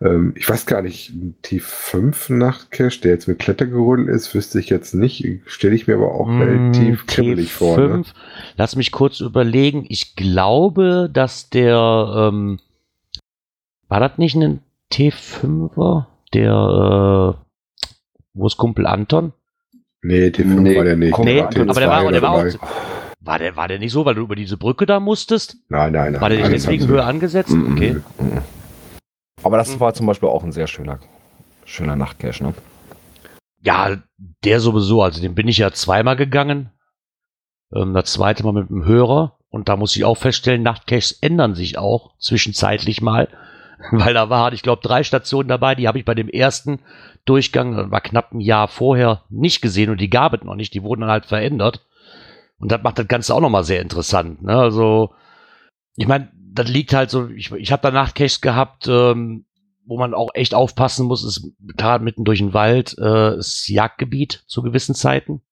Ähm, 0.00 0.34
ich 0.36 0.48
weiß 0.48 0.66
gar 0.66 0.82
nicht, 0.82 1.10
ein 1.10 1.36
T5 1.44 2.32
Nachtcache, 2.34 3.00
der 3.00 3.12
jetzt 3.12 3.28
mit 3.28 3.38
Klettergerödel 3.38 4.08
ist, 4.08 4.34
wüsste 4.34 4.60
ich 4.60 4.68
jetzt 4.68 4.94
nicht. 4.94 5.24
Stelle 5.46 5.74
ich 5.74 5.86
mir 5.86 5.94
aber 5.94 6.12
auch 6.14 6.26
Mm, 6.26 6.42
relativ 6.42 7.06
kribbelig 7.06 7.52
vor. 7.52 7.78
Ne? 7.78 7.84
T5. 8.02 8.06
Lass 8.56 8.76
mich 8.76 8.92
kurz 8.92 9.20
überlegen. 9.20 9.86
Ich 9.88 10.14
glaube, 10.16 11.08
dass 11.12 11.48
der, 11.50 12.30
ähm, 12.32 12.58
war 13.88 14.00
das 14.00 14.18
nicht 14.18 14.36
ein 14.36 14.60
T5er? 14.92 16.06
Der, 16.34 17.36
äh, 17.36 17.38
wo 18.34 18.46
ist 18.46 18.56
Kumpel 18.58 18.86
Anton? 18.86 19.32
Nee, 20.02 20.26
T5 20.28 20.44
Nee, 20.44 20.76
war 20.76 20.84
der 20.84 20.96
nicht. 20.96 21.18
Nee, 21.18 21.40
T2 21.42 21.70
aber 21.70 21.80
der 21.80 21.88
war, 21.88 22.12
der 22.12 22.22
war 22.22 22.30
auch, 22.32 22.44
war 23.20 23.38
der, 23.38 23.56
war 23.56 23.66
der 23.66 23.78
nicht 23.78 23.92
so, 23.92 24.04
weil 24.04 24.14
du 24.14 24.20
über 24.22 24.36
diese 24.36 24.56
Brücke 24.56 24.84
da 24.86 25.00
musstest? 25.00 25.56
Nein, 25.68 25.92
nein, 25.92 26.12
nein. 26.12 26.20
War 26.20 26.28
der 26.28 26.38
nicht 26.40 26.52
deswegen 26.52 26.86
höher 26.86 27.06
angesetzt? 27.06 27.50
Okay. 27.72 27.96
Mhm. 28.18 28.38
Aber 29.42 29.58
das 29.58 29.78
war 29.80 29.94
zum 29.94 30.06
Beispiel 30.06 30.28
auch 30.28 30.44
ein 30.44 30.52
sehr 30.52 30.66
schöner, 30.66 30.98
schöner 31.64 31.96
Nachtcache, 31.96 32.42
ne? 32.42 32.54
Ja, 33.62 33.96
der 34.44 34.60
sowieso. 34.60 35.02
Also 35.02 35.20
den 35.20 35.34
bin 35.34 35.48
ich 35.48 35.58
ja 35.58 35.72
zweimal 35.72 36.16
gegangen. 36.16 36.70
Ähm, 37.74 37.94
das 37.94 38.12
zweite 38.12 38.44
Mal 38.44 38.52
mit 38.52 38.70
dem 38.70 38.84
Hörer. 38.84 39.38
Und 39.50 39.68
da 39.68 39.76
muss 39.76 39.96
ich 39.96 40.04
auch 40.04 40.16
feststellen, 40.16 40.62
Nachtcaches 40.62 41.12
ändern 41.12 41.54
sich 41.54 41.78
auch 41.78 42.16
zwischenzeitlich 42.18 43.00
mal. 43.00 43.28
Weil 43.90 44.14
da 44.14 44.30
waren, 44.30 44.54
ich 44.54 44.62
glaube, 44.62 44.82
drei 44.82 45.02
Stationen 45.02 45.48
dabei, 45.48 45.74
die 45.74 45.86
habe 45.86 45.98
ich 45.98 46.04
bei 46.04 46.14
dem 46.14 46.28
ersten 46.28 46.80
Durchgang, 47.24 47.76
das 47.76 47.90
war 47.90 48.00
knapp 48.00 48.32
ein 48.32 48.40
Jahr 48.40 48.68
vorher, 48.68 49.24
nicht 49.28 49.60
gesehen 49.60 49.90
und 49.90 50.00
die 50.00 50.10
gab 50.10 50.32
es 50.32 50.42
noch 50.42 50.54
nicht. 50.54 50.72
Die 50.74 50.82
wurden 50.82 51.02
dann 51.02 51.10
halt 51.10 51.26
verändert. 51.26 51.84
Und 52.58 52.72
das 52.72 52.82
macht 52.82 52.98
das 52.98 53.08
Ganze 53.08 53.34
auch 53.34 53.40
nochmal 53.40 53.64
sehr 53.64 53.82
interessant. 53.82 54.42
Ne? 54.42 54.56
Also, 54.56 55.14
ich 55.96 56.06
meine, 56.06 56.30
das 56.58 56.68
liegt 56.68 56.94
halt 56.94 57.10
so, 57.10 57.28
ich, 57.28 57.50
ich 57.52 57.72
habe 57.72 57.82
da 57.82 57.90
Nachtcaches 57.90 58.40
gehabt, 58.40 58.88
ähm, 58.88 59.44
wo 59.84 59.98
man 59.98 60.14
auch 60.14 60.30
echt 60.34 60.54
aufpassen 60.54 61.06
muss, 61.06 61.24
ist 61.24 61.52
da 61.76 61.98
mitten 61.98 62.24
durch 62.24 62.40
den 62.40 62.54
Wald, 62.54 62.96
äh, 62.98 63.36
ist 63.38 63.68
Jagdgebiet 63.68 64.42
zu 64.46 64.62
gewissen 64.62 64.94
Zeiten. 64.94 65.42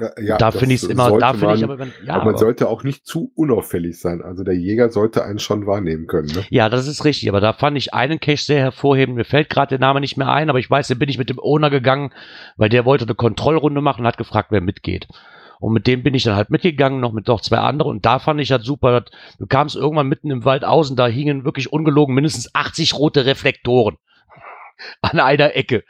Ja, 0.00 0.10
ja, 0.20 0.38
da 0.38 0.52
finde 0.52 0.76
ich 0.76 0.82
es 0.84 0.88
immer, 0.88 1.18
da 1.18 1.32
finde 1.34 1.54
ich 1.56 1.60
man- 1.62 1.70
aber, 1.70 1.78
wenn, 1.80 1.92
ja, 2.04 2.14
aber 2.14 2.24
man 2.26 2.34
aber, 2.34 2.38
sollte 2.38 2.68
auch 2.68 2.84
nicht 2.84 3.04
zu 3.04 3.32
unauffällig 3.34 3.98
sein. 4.00 4.22
Also 4.22 4.44
der 4.44 4.54
Jäger 4.54 4.90
sollte 4.90 5.24
einen 5.24 5.40
schon 5.40 5.66
wahrnehmen 5.66 6.06
können. 6.06 6.28
Ne? 6.28 6.44
ja, 6.50 6.68
das 6.68 6.86
ist 6.86 7.04
richtig, 7.04 7.28
aber 7.28 7.40
da 7.40 7.52
fand 7.52 7.76
ich 7.76 7.94
einen 7.94 8.20
Cache 8.20 8.36
sehr 8.36 8.60
hervorhebend. 8.60 9.16
Mir 9.16 9.24
fällt 9.24 9.50
gerade 9.50 9.70
der 9.70 9.80
Name 9.80 10.00
nicht 10.00 10.16
mehr 10.16 10.28
ein, 10.28 10.50
aber 10.50 10.60
ich 10.60 10.70
weiß, 10.70 10.86
den 10.86 11.00
bin 11.00 11.08
ich 11.08 11.18
mit 11.18 11.30
dem 11.30 11.40
Owner 11.40 11.68
gegangen, 11.70 12.12
weil 12.56 12.68
der 12.68 12.84
wollte 12.84 13.06
eine 13.06 13.16
Kontrollrunde 13.16 13.80
machen 13.80 14.02
und 14.02 14.06
hat 14.06 14.18
gefragt, 14.18 14.52
wer 14.52 14.60
mitgeht. 14.60 15.08
Und 15.60 15.72
mit 15.72 15.86
dem 15.86 16.02
bin 16.02 16.14
ich 16.14 16.22
dann 16.22 16.36
halt 16.36 16.50
mitgegangen, 16.50 17.00
noch 17.00 17.12
mit 17.12 17.26
noch 17.26 17.40
zwei 17.40 17.58
anderen. 17.58 17.90
Und 17.90 18.06
da 18.06 18.18
fand 18.18 18.40
ich 18.40 18.50
halt 18.50 18.64
super, 18.64 19.00
dass, 19.00 19.10
du 19.38 19.46
kamst 19.46 19.76
irgendwann 19.76 20.08
mitten 20.08 20.30
im 20.30 20.44
Wald 20.44 20.64
aus 20.64 20.90
und 20.90 20.96
da 20.96 21.06
hingen 21.06 21.44
wirklich 21.44 21.72
ungelogen 21.72 22.14
mindestens 22.14 22.54
80 22.54 22.94
rote 22.94 23.26
Reflektoren 23.26 23.96
an 25.02 25.20
einer 25.20 25.56
Ecke. 25.56 25.84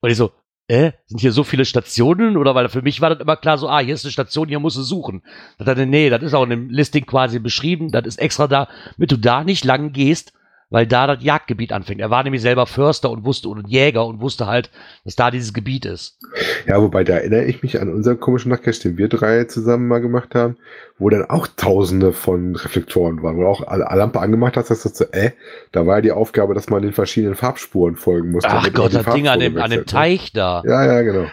Und 0.00 0.10
ich 0.10 0.16
so, 0.16 0.32
äh, 0.68 0.92
sind 1.06 1.20
hier 1.20 1.32
so 1.32 1.44
viele 1.44 1.64
Stationen? 1.64 2.36
Oder 2.36 2.54
weil 2.54 2.68
für 2.68 2.82
mich 2.82 3.00
war 3.00 3.10
das 3.10 3.20
immer 3.20 3.36
klar 3.36 3.58
so, 3.58 3.68
ah, 3.68 3.80
hier 3.80 3.94
ist 3.94 4.04
eine 4.04 4.12
Station, 4.12 4.48
hier 4.48 4.60
musst 4.60 4.76
du 4.76 4.82
suchen. 4.82 5.22
Da 5.58 5.64
dachte, 5.64 5.86
nee, 5.86 6.10
das 6.10 6.22
ist 6.22 6.34
auch 6.34 6.44
in 6.44 6.50
dem 6.50 6.70
Listing 6.70 7.06
quasi 7.06 7.38
beschrieben, 7.38 7.90
das 7.90 8.06
ist 8.06 8.18
extra 8.18 8.46
da, 8.46 8.68
damit 8.96 9.12
du 9.12 9.16
da 9.18 9.44
nicht 9.44 9.64
lang 9.64 9.92
gehst, 9.92 10.32
weil 10.74 10.88
da 10.88 11.06
das 11.06 11.22
Jagdgebiet 11.22 11.70
anfängt. 11.70 12.00
Er 12.00 12.10
war 12.10 12.24
nämlich 12.24 12.42
selber 12.42 12.66
Förster 12.66 13.08
und 13.08 13.24
wusste, 13.24 13.48
und 13.48 13.68
Jäger 13.68 14.04
und 14.04 14.20
wusste 14.20 14.48
halt, 14.48 14.72
dass 15.04 15.14
da 15.14 15.30
dieses 15.30 15.54
Gebiet 15.54 15.84
ist. 15.84 16.18
Ja, 16.66 16.82
wobei 16.82 17.04
da 17.04 17.14
erinnere 17.14 17.44
ich 17.44 17.62
mich 17.62 17.80
an 17.80 17.94
unseren 17.94 18.18
komischen 18.18 18.50
Nachtcache, 18.50 18.80
den 18.80 18.98
wir 18.98 19.06
drei 19.06 19.44
zusammen 19.44 19.86
mal 19.86 20.00
gemacht 20.00 20.34
haben, 20.34 20.56
wo 20.98 21.10
dann 21.10 21.24
auch 21.24 21.48
tausende 21.48 22.12
von 22.12 22.54
Reflektoren 22.54 23.22
waren, 23.22 23.36
wo 23.36 23.42
du 23.42 23.48
auch 23.48 23.66
alle 23.66 23.84
Lampe 23.96 24.20
angemacht 24.20 24.56
hast, 24.56 24.70
dass 24.70 24.82
du 24.82 24.88
so, 24.90 25.04
äh, 25.10 25.32
da 25.72 25.86
war 25.86 25.96
ja 25.96 26.02
die 26.02 26.12
Aufgabe, 26.12 26.54
dass 26.54 26.70
man 26.70 26.82
den 26.82 26.92
verschiedenen 26.92 27.34
Farbspuren 27.34 27.96
folgen 27.96 28.30
musste. 28.30 28.50
Ach 28.50 28.72
Gott, 28.72 28.94
das 28.94 29.04
Ding 29.06 29.26
an 29.26 29.40
dem, 29.40 29.56
an 29.58 29.70
dem 29.70 29.80
ne? 29.80 29.86
Teich 29.86 30.32
da. 30.32 30.62
Ja, 30.64 30.86
ja, 30.86 31.02
genau. 31.02 31.26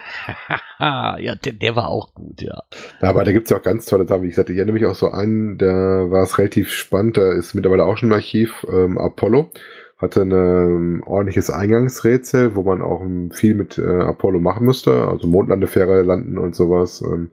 ja, 0.80 1.34
der, 1.36 1.52
der 1.52 1.76
war 1.76 1.88
auch 1.88 2.12
gut, 2.12 2.42
ja. 2.42 2.64
Ja, 3.00 3.08
aber 3.08 3.24
da 3.24 3.30
gibt's 3.30 3.50
ja 3.50 3.58
auch 3.58 3.62
ganz 3.62 3.86
tolle 3.86 4.06
Sachen. 4.06 4.22
Wie 4.22 4.28
gesagt, 4.28 4.50
ich 4.50 4.56
erinnere 4.56 4.74
mich 4.74 4.86
auch 4.86 4.96
so 4.96 5.08
an, 5.08 5.58
da 5.58 6.10
war 6.10 6.24
es 6.24 6.38
relativ 6.38 6.72
spannend, 6.72 7.16
da 7.16 7.32
ist 7.32 7.54
mittlerweile 7.54 7.84
auch 7.84 7.96
schon 7.96 8.08
ein 8.08 8.14
Archiv, 8.14 8.66
ähm, 8.68 8.98
Apollo. 8.98 9.50
Hatte 10.02 10.22
ein 10.22 10.32
ähm, 10.32 11.02
ordentliches 11.06 11.48
Eingangsrätsel, 11.48 12.56
wo 12.56 12.64
man 12.64 12.82
auch 12.82 13.02
ähm, 13.02 13.30
viel 13.30 13.54
mit 13.54 13.78
äh, 13.78 13.82
Apollo 13.82 14.40
machen 14.40 14.66
musste, 14.66 15.06
also 15.06 15.28
Mondlandefähre 15.28 16.02
landen 16.02 16.38
und 16.38 16.56
sowas. 16.56 17.02
Ähm, 17.02 17.30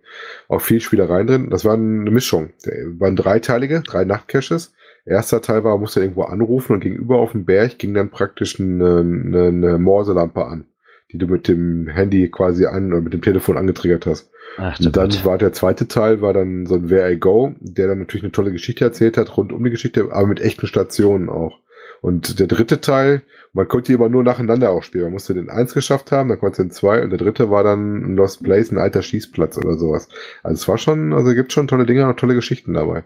auch 0.47 0.61
viel 0.61 0.79
Spielereien 0.79 1.25
drin. 1.25 1.49
Das 1.49 1.65
war 1.65 1.73
eine 1.73 2.11
Mischung. 2.11 2.51
Der, 2.65 2.99
waren 2.99 3.15
dreiteilige, 3.15 3.81
drei 3.81 4.05
Nachtcaches. 4.05 4.71
Erster 5.03 5.41
Teil 5.41 5.63
war, 5.63 5.79
musste 5.79 6.01
irgendwo 6.01 6.21
anrufen 6.23 6.73
und 6.73 6.81
gegenüber 6.81 7.17
auf 7.17 7.31
dem 7.31 7.45
Berg 7.45 7.79
ging 7.79 7.95
dann 7.95 8.11
praktisch 8.11 8.59
eine, 8.59 8.99
eine, 8.99 9.45
eine 9.47 9.79
Morselampe 9.79 10.45
an, 10.45 10.65
die 11.11 11.17
du 11.17 11.25
mit 11.25 11.47
dem 11.47 11.87
Handy 11.87 12.29
quasi 12.29 12.67
an 12.67 12.93
oder 12.93 13.01
mit 13.01 13.13
dem 13.13 13.23
Telefon 13.23 13.57
angetriggert 13.57 14.05
hast. 14.05 14.29
Ach, 14.57 14.79
Und 14.79 14.95
dann 14.95 15.09
Gott. 15.09 15.25
war 15.25 15.37
der 15.39 15.53
zweite 15.53 15.87
Teil, 15.87 16.21
war 16.21 16.33
dann 16.33 16.67
so 16.67 16.75
ein 16.75 16.91
Where 16.91 17.11
I 17.11 17.17
Go, 17.17 17.55
der 17.59 17.87
dann 17.87 17.97
natürlich 17.97 18.23
eine 18.23 18.31
tolle 18.31 18.51
Geschichte 18.51 18.85
erzählt 18.85 19.17
hat, 19.17 19.35
rund 19.37 19.51
um 19.51 19.63
die 19.63 19.71
Geschichte, 19.71 20.09
aber 20.11 20.27
mit 20.27 20.41
echten 20.41 20.67
Stationen 20.67 21.29
auch. 21.29 21.57
Und 22.01 22.39
der 22.39 22.47
dritte 22.47 22.81
Teil, 22.81 23.23
man 23.53 23.67
konnte 23.67 23.91
die 23.91 23.95
aber 23.95 24.09
nur 24.09 24.23
nacheinander 24.23 24.71
auch 24.71 24.83
spielen. 24.83 25.05
Man 25.05 25.13
musste 25.13 25.33
den 25.33 25.49
eins 25.49 25.73
geschafft 25.73 26.11
haben, 26.11 26.29
dann 26.29 26.39
konnte 26.39 26.61
den 26.61 26.71
zwei 26.71 27.03
und 27.03 27.09
der 27.09 27.19
dritte 27.19 27.49
war 27.49 27.63
dann 27.63 28.03
ein 28.03 28.15
Lost 28.15 28.43
Place, 28.43 28.71
ein 28.71 28.77
alter 28.77 29.01
Schießplatz 29.01 29.57
oder 29.57 29.77
sowas. 29.77 30.07
Also 30.43 30.61
es 30.61 30.67
war 30.67 30.77
schon, 30.77 31.13
also 31.13 31.33
gibt 31.33 31.51
schon 31.51 31.67
tolle 31.67 31.85
Dinge 31.85 32.07
und 32.07 32.19
tolle 32.19 32.35
Geschichten 32.35 32.73
dabei. 32.73 33.03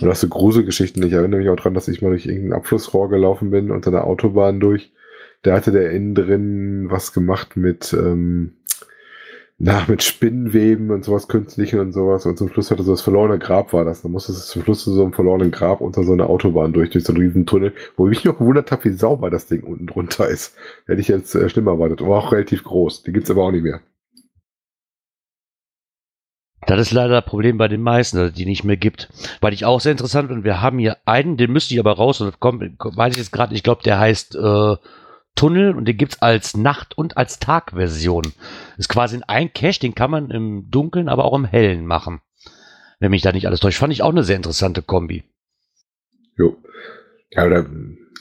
Und 0.00 0.08
auch 0.08 0.14
so 0.14 0.28
Gruselgeschichten. 0.28 1.02
Ich 1.02 1.12
erinnere 1.12 1.40
mich 1.40 1.48
auch 1.48 1.56
dran, 1.56 1.74
dass 1.74 1.88
ich 1.88 2.02
mal 2.02 2.10
durch 2.10 2.26
irgendein 2.26 2.52
Abflussrohr 2.52 3.08
gelaufen 3.08 3.50
bin, 3.50 3.70
unter 3.70 3.90
der 3.90 4.04
Autobahn 4.04 4.60
durch. 4.60 4.92
Da 5.42 5.54
hatte 5.54 5.72
der 5.72 5.90
innen 5.90 6.14
drin 6.14 6.86
was 6.90 7.12
gemacht 7.12 7.56
mit, 7.56 7.92
ähm, 7.92 8.52
na, 9.58 9.86
mit 9.88 10.02
Spinnenweben 10.02 10.90
und 10.90 11.04
sowas 11.04 11.28
künstlichen 11.28 11.80
und 11.80 11.92
sowas. 11.92 12.26
Und 12.26 12.36
zum 12.36 12.50
Schluss 12.50 12.70
hatte 12.70 12.82
so 12.82 12.90
das 12.90 13.00
verlorene 13.00 13.38
Grab 13.38 13.72
war 13.72 13.86
das. 13.86 14.02
Dann 14.02 14.12
musste 14.12 14.32
es 14.32 14.48
zum 14.48 14.62
Schluss 14.62 14.84
zu 14.84 14.92
so 14.92 15.02
einem 15.02 15.14
verlorenen 15.14 15.50
Grab 15.50 15.80
unter 15.80 16.04
so 16.04 16.12
einer 16.12 16.28
Autobahn 16.28 16.74
durch, 16.74 16.90
durch 16.90 17.04
so 17.04 17.14
einen 17.14 17.22
riesen 17.22 17.46
Tunnel, 17.46 17.72
wo 17.96 18.06
ich 18.06 18.18
mich 18.18 18.24
noch 18.24 18.38
gewundert 18.38 18.70
habe, 18.70 18.84
wie 18.84 18.92
sauber 18.92 19.30
das 19.30 19.46
Ding 19.46 19.62
unten 19.62 19.86
drunter 19.86 20.28
ist. 20.28 20.54
Hätte 20.86 21.00
ich 21.00 21.08
jetzt 21.08 21.34
äh, 21.34 21.48
schlimmer 21.48 21.72
erwartet. 21.72 22.02
War 22.02 22.18
auch 22.18 22.32
relativ 22.32 22.64
groß. 22.64 23.04
Die 23.04 23.12
gibt's 23.12 23.30
aber 23.30 23.44
auch 23.44 23.50
nicht 23.50 23.64
mehr. 23.64 23.80
Das 26.66 26.80
ist 26.80 26.92
leider 26.92 27.20
das 27.20 27.24
Problem 27.24 27.56
bei 27.56 27.68
den 27.68 27.80
meisten, 27.80 28.18
dass 28.18 28.30
es 28.30 28.34
die 28.34 28.44
nicht 28.44 28.64
mehr 28.64 28.76
gibt. 28.76 29.08
Weil 29.40 29.54
ich 29.54 29.64
auch 29.64 29.80
sehr 29.80 29.92
interessant 29.92 30.28
finde, 30.28 30.44
wir 30.44 30.60
haben 30.60 30.78
hier 30.78 30.98
einen, 31.06 31.38
den 31.38 31.52
müsste 31.52 31.72
ich 31.72 31.80
aber 31.80 31.92
raus, 31.92 32.20
und 32.20 32.40
kommt, 32.40 32.62
weiß 32.78 33.14
ich 33.14 33.18
jetzt 33.18 33.32
gerade, 33.32 33.52
nicht, 33.52 33.60
ich 33.60 33.64
glaube, 33.64 33.84
der 33.84 33.98
heißt 33.98 34.34
äh, 34.34 34.76
Tunnel 35.36 35.76
und 35.76 35.86
den 35.86 35.96
gibt's 35.96 36.20
als 36.20 36.56
Nacht- 36.56 36.98
und 36.98 37.16
als 37.16 37.38
Tagversion. 37.38 38.32
Ist 38.76 38.88
quasi 38.88 39.20
ein 39.26 39.52
Cache, 39.52 39.80
den 39.80 39.94
kann 39.94 40.10
man 40.10 40.30
im 40.30 40.70
Dunkeln, 40.70 41.08
aber 41.08 41.24
auch 41.24 41.36
im 41.36 41.44
Hellen 41.44 41.86
machen. 41.86 42.20
Wenn 42.98 43.10
mich 43.10 43.22
da 43.22 43.32
nicht 43.32 43.46
alles 43.46 43.60
täuscht. 43.60 43.78
Fand 43.78 43.92
ich 43.92 44.02
auch 44.02 44.10
eine 44.10 44.24
sehr 44.24 44.36
interessante 44.36 44.82
Kombi. 44.82 45.22
Jo. 46.36 46.56
Ja, 47.30 47.44
oder 47.46 47.66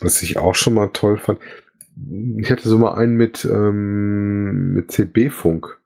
was 0.02 0.22
ich 0.22 0.38
auch 0.38 0.54
schon 0.56 0.74
mal 0.74 0.90
toll 0.90 1.18
fand, 1.18 1.40
ich 2.38 2.52
hatte 2.52 2.68
so 2.68 2.78
mal 2.78 2.96
einen 2.96 3.16
mit, 3.16 3.46
ähm, 3.46 4.74
mit 4.74 4.92
CB-Funk. 4.92 5.80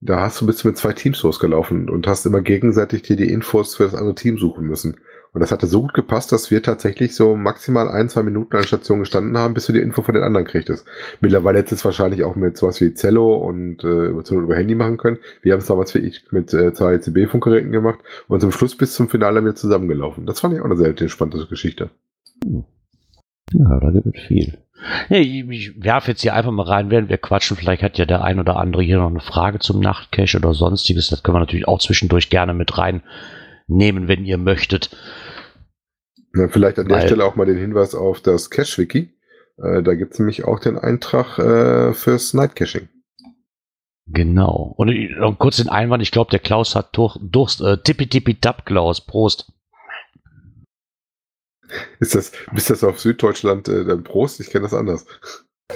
Da 0.00 0.20
hast 0.20 0.40
du 0.40 0.46
bist 0.46 0.64
du 0.64 0.68
mit 0.68 0.76
zwei 0.76 0.92
Teams 0.92 1.22
losgelaufen 1.22 1.88
und 1.88 2.08
hast 2.08 2.26
immer 2.26 2.40
gegenseitig 2.40 3.02
dir 3.02 3.14
die 3.14 3.30
Infos 3.30 3.76
für 3.76 3.84
das 3.84 3.94
andere 3.94 4.16
Team 4.16 4.36
suchen 4.36 4.66
müssen. 4.66 4.96
Und 5.32 5.40
das 5.40 5.50
hatte 5.50 5.66
so 5.66 5.80
gut 5.80 5.94
gepasst, 5.94 6.30
dass 6.30 6.50
wir 6.50 6.62
tatsächlich 6.62 7.14
so 7.14 7.36
maximal 7.36 7.88
ein, 7.88 8.10
zwei 8.10 8.22
Minuten 8.22 8.54
an 8.54 8.62
der 8.62 8.66
Station 8.66 8.98
gestanden 8.98 9.38
haben, 9.38 9.54
bis 9.54 9.66
du 9.66 9.72
die 9.72 9.80
Info 9.80 10.02
von 10.02 10.14
den 10.14 10.24
anderen 10.24 10.46
kriegtest. 10.46 10.86
Mittlerweile 11.20 11.58
hättest 11.58 11.72
du 11.72 11.76
es 11.76 11.84
wahrscheinlich 11.86 12.22
auch 12.24 12.36
mit 12.36 12.58
sowas 12.58 12.80
wie 12.82 12.92
Zello 12.92 13.36
und 13.36 13.82
äh, 13.82 14.06
über, 14.08 14.30
über 14.30 14.56
Handy 14.56 14.74
machen 14.74 14.98
können. 14.98 15.18
Wir 15.40 15.52
haben 15.52 15.60
es 15.60 15.66
damals 15.66 15.94
wie 15.94 16.00
ich 16.00 16.24
mit 16.32 16.52
äh, 16.52 16.74
zwei 16.74 16.94
ECB-Funkgeräten 16.94 17.72
gemacht 17.72 18.00
und 18.28 18.40
zum 18.40 18.52
Schluss 18.52 18.76
bis 18.76 18.94
zum 18.94 19.08
Finale 19.08 19.38
haben 19.38 19.46
wir 19.46 19.54
zusammengelaufen. 19.54 20.26
Das 20.26 20.40
fand 20.40 20.54
ich 20.54 20.60
auch 20.60 20.66
eine 20.66 20.76
sehr 20.76 21.08
spannende 21.08 21.46
Geschichte. 21.46 21.90
Ja, 22.44 23.80
da 23.80 23.90
gibt 23.90 24.14
es 24.14 24.22
viel. 24.24 24.58
Ja, 25.08 25.16
ich, 25.18 25.48
ich 25.48 25.82
werfe 25.82 26.10
jetzt 26.10 26.22
hier 26.22 26.34
einfach 26.34 26.50
mal 26.50 26.66
rein, 26.66 26.90
während 26.90 27.08
wir 27.08 27.18
quatschen. 27.18 27.56
Vielleicht 27.56 27.82
hat 27.82 27.98
ja 27.98 28.04
der 28.04 28.22
ein 28.22 28.40
oder 28.40 28.56
andere 28.56 28.82
hier 28.82 28.98
noch 28.98 29.08
eine 29.08 29.20
Frage 29.20 29.60
zum 29.60 29.80
Nachtcache 29.80 30.38
oder 30.38 30.54
sonstiges. 30.54 31.08
Das 31.08 31.22
können 31.22 31.36
wir 31.36 31.40
natürlich 31.40 31.68
auch 31.68 31.78
zwischendurch 31.78 32.30
gerne 32.30 32.52
mit 32.52 32.76
reinnehmen, 33.68 34.08
wenn 34.08 34.24
ihr 34.24 34.38
möchtet. 34.38 34.96
Ja, 36.34 36.48
vielleicht 36.48 36.78
an 36.78 36.88
der 36.88 36.98
Weil- 36.98 37.06
Stelle 37.06 37.24
auch 37.24 37.36
mal 37.36 37.44
den 37.46 37.58
Hinweis 37.58 37.94
auf 37.94 38.20
das 38.20 38.50
Cache-Wiki. 38.50 39.14
Äh, 39.58 39.82
da 39.82 39.94
gibt 39.94 40.14
es 40.14 40.18
nämlich 40.18 40.44
auch 40.44 40.58
den 40.60 40.78
Eintrag 40.78 41.38
äh, 41.38 41.92
fürs 41.92 42.32
Night-Caching. 42.34 42.88
Genau. 44.06 44.74
Und 44.76 44.88
noch 45.18 45.38
kurz 45.38 45.58
den 45.58 45.68
Einwand, 45.68 46.02
ich 46.02 46.10
glaube, 46.10 46.30
der 46.30 46.40
Klaus 46.40 46.74
hat 46.74 46.96
durch, 46.96 47.16
Durst. 47.20 47.60
Äh, 47.60 47.78
tippi 47.78 48.08
tippi 48.08 48.34
tap, 48.34 48.66
Klaus. 48.66 49.00
Prost. 49.00 49.52
Ist 52.00 52.14
das, 52.14 52.32
bist 52.52 52.68
das 52.68 52.84
auf 52.84 53.00
Süddeutschland 53.00 53.68
äh, 53.68 53.84
dein 53.84 54.02
Prost? 54.02 54.40
Ich 54.40 54.48
kenne 54.50 54.64
das 54.64 54.74
anders. 54.74 55.06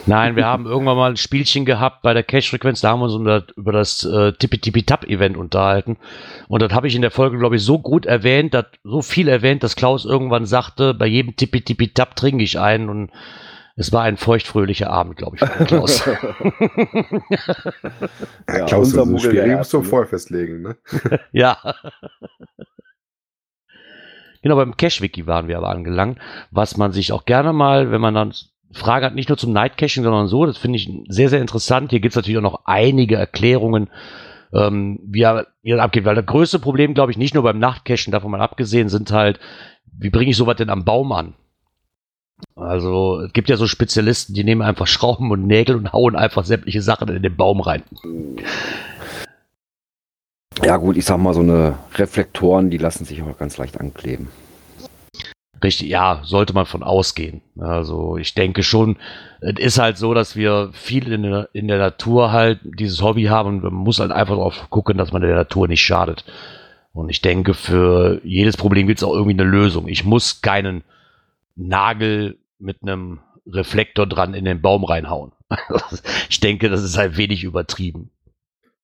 Nein, 0.07 0.37
wir 0.37 0.47
haben 0.47 0.67
irgendwann 0.67 0.97
mal 0.97 1.11
ein 1.11 1.17
Spielchen 1.17 1.65
gehabt 1.65 2.03
bei 2.03 2.13
der 2.13 2.23
Cache-Frequenz, 2.23 2.81
da 2.81 2.91
haben 2.91 3.01
wir 3.01 3.11
uns 3.11 3.45
über 3.57 3.73
das 3.73 4.05
äh, 4.05 4.33
Tippi-Tippi-Tap-Event 4.33 5.37
unterhalten. 5.37 5.97
Und 6.49 6.63
das 6.63 6.73
habe 6.73 6.87
ich 6.87 6.95
in 6.95 7.03
der 7.03 7.11
Folge, 7.11 7.39
glaube 7.39 7.57
ich, 7.57 7.63
so 7.63 7.79
gut 7.79 8.07
erwähnt, 8.07 8.55
dass, 8.55 8.67
so 8.85 9.03
viel 9.03 9.29
erwähnt, 9.29 9.63
dass 9.63 9.77
Klaus 9.77 10.05
irgendwann 10.05 10.47
sagte, 10.47 10.95
bei 10.95 11.07
jedem 11.07 11.37
Tippi-Tippi-Tap 11.37 12.17
trinke 12.17 12.45
ich 12.45 12.59
einen 12.59 12.89
und 12.89 13.11
es 13.79 13.93
war 13.93 14.05
ein 14.05 14.17
feuchtfröhlicher 14.17 14.91
Abend, 14.91 15.17
glaube 15.17 15.37
ich, 15.37 15.45
für 15.45 15.59
den 15.59 15.67
Klaus. 15.67 16.05
Ja, 18.49 18.59
Ja, 18.59 18.65
Klaus, 18.67 18.95
unser 18.95 19.19
so 19.19 19.31
der 19.31 19.57
musst 19.59 19.73
du 19.73 19.79
ne? 19.79 19.85
vorher 19.85 20.09
festlegen, 20.09 20.63
ne? 20.63 20.77
ja. 21.33 21.59
Genau, 24.43 24.57
beim 24.57 24.77
Cache-Wiki 24.77 25.27
waren 25.27 25.49
wir 25.49 25.59
aber 25.59 25.71
angelangt, 25.71 26.19
was 26.51 26.77
man 26.77 26.93
sich 26.93 27.13
auch 27.13 27.25
gerne 27.25 27.53
mal, 27.53 27.91
wenn 27.91 28.01
man 28.01 28.15
dann 28.15 28.33
Frage 28.77 29.07
hat, 29.07 29.15
nicht 29.15 29.29
nur 29.29 29.39
zum 29.39 29.53
Night-Caching, 29.53 30.05
sondern 30.05 30.29
so, 30.29 30.47
das 30.47 30.59
finde 30.59 30.77
ich 30.77 30.91
sehr, 31.09 31.29
sehr 31.29 31.41
interessant. 31.41 31.91
Hier 31.91 32.01
gibt 32.01 32.13
es 32.13 32.17
natürlich 32.17 32.39
auch 32.39 32.43
noch 32.43 32.61
einige 32.65 33.17
Erklärungen, 33.17 33.89
ähm, 34.53 35.01
wie 35.03 35.23
er, 35.23 35.47
wie 35.63 35.73
er 35.73 35.83
abgeht, 35.83 36.05
weil 36.05 36.15
das 36.15 36.27
größte 36.27 36.59
Problem, 36.59 36.95
glaube 36.95 37.11
ich, 37.11 37.19
nicht 37.19 37.35
nur 37.35 37.43
beim 37.43 37.59
Nachtcachen, 37.59 38.13
davon 38.13 38.31
mal 38.31 38.41
abgesehen, 38.41 38.89
sind 38.89 39.11
halt, 39.11 39.41
wie 39.99 40.11
bringe 40.11 40.31
ich 40.31 40.37
sowas 40.37 40.57
denn 40.57 40.71
am 40.71 40.85
Baum 40.85 41.13
an? 41.13 41.35
Also, 42.55 43.21
es 43.21 43.33
gibt 43.33 43.49
ja 43.49 43.57
so 43.57 43.67
Spezialisten, 43.67 44.35
die 44.35 44.45
nehmen 44.45 44.63
einfach 44.63 44.87
Schrauben 44.87 45.31
und 45.31 45.47
Nägel 45.47 45.77
und 45.77 45.93
hauen 45.93 46.17
einfach 46.17 46.45
sämtliche 46.45 46.83
Sachen 46.83 47.09
in 47.09 47.23
den 47.23 47.37
Baum 47.37 47.61
rein. 47.61 47.83
Ja 50.63 50.77
gut, 50.77 50.97
ich 50.97 51.05
sag 51.05 51.19
mal, 51.19 51.35
so 51.35 51.41
eine 51.41 51.79
Reflektoren, 51.95 52.71
die 52.71 52.79
lassen 52.79 53.05
sich 53.05 53.23
auch 53.23 53.39
ganz 53.39 53.57
leicht 53.57 53.81
ankleben. 53.81 54.29
Richtig, 55.63 55.89
ja, 55.89 56.21
sollte 56.25 56.53
man 56.53 56.67
von 56.67 56.83
ausgehen. 56.83 57.41
Also 57.59 58.17
ich 58.19 58.35
denke 58.35 58.63
schon, 58.63 58.97
es 59.41 59.59
ist 59.59 59.79
halt 59.79 59.97
so, 59.97 60.13
dass 60.13 60.37
wir 60.37 60.71
viel 60.73 61.11
in 61.13 61.23
der, 61.23 61.49
in 61.53 61.69
der 61.69 61.79
Natur 61.79 62.33
halt 62.33 62.61
dieses 62.63 63.03
Hobby 63.03 63.25
haben 63.25 63.49
und 63.49 63.63
man 63.65 63.73
muss 63.73 64.01
halt 64.01 64.13
einfach 64.13 64.37
darauf 64.37 64.69
gucken, 64.69 64.99
dass 64.99 65.13
man 65.13 65.23
der 65.23 65.35
Natur 65.35 65.67
nicht 65.69 65.83
schadet. 65.83 66.25
Und 66.93 67.09
ich 67.09 67.23
denke, 67.23 67.55
für 67.55 68.21
jedes 68.25 68.57
Problem 68.57 68.87
gibt 68.87 69.01
es 69.01 69.05
auch 69.05 69.15
irgendwie 69.15 69.39
eine 69.39 69.45
Lösung. 69.45 69.89
Ich 69.89 70.05
muss 70.05 70.41
keinen 70.41 70.83
Nagel 71.55 72.39
mit 72.59 72.83
einem 72.83 73.21
Reflektor 73.47 74.07
dran 74.07 74.35
in 74.35 74.45
den 74.45 74.61
Baum 74.61 74.85
reinhauen. 74.85 75.33
ich 76.29 76.41
denke, 76.41 76.69
das 76.69 76.83
ist 76.83 76.99
halt 76.99 77.17
wenig 77.17 77.45
übertrieben. 77.45 78.11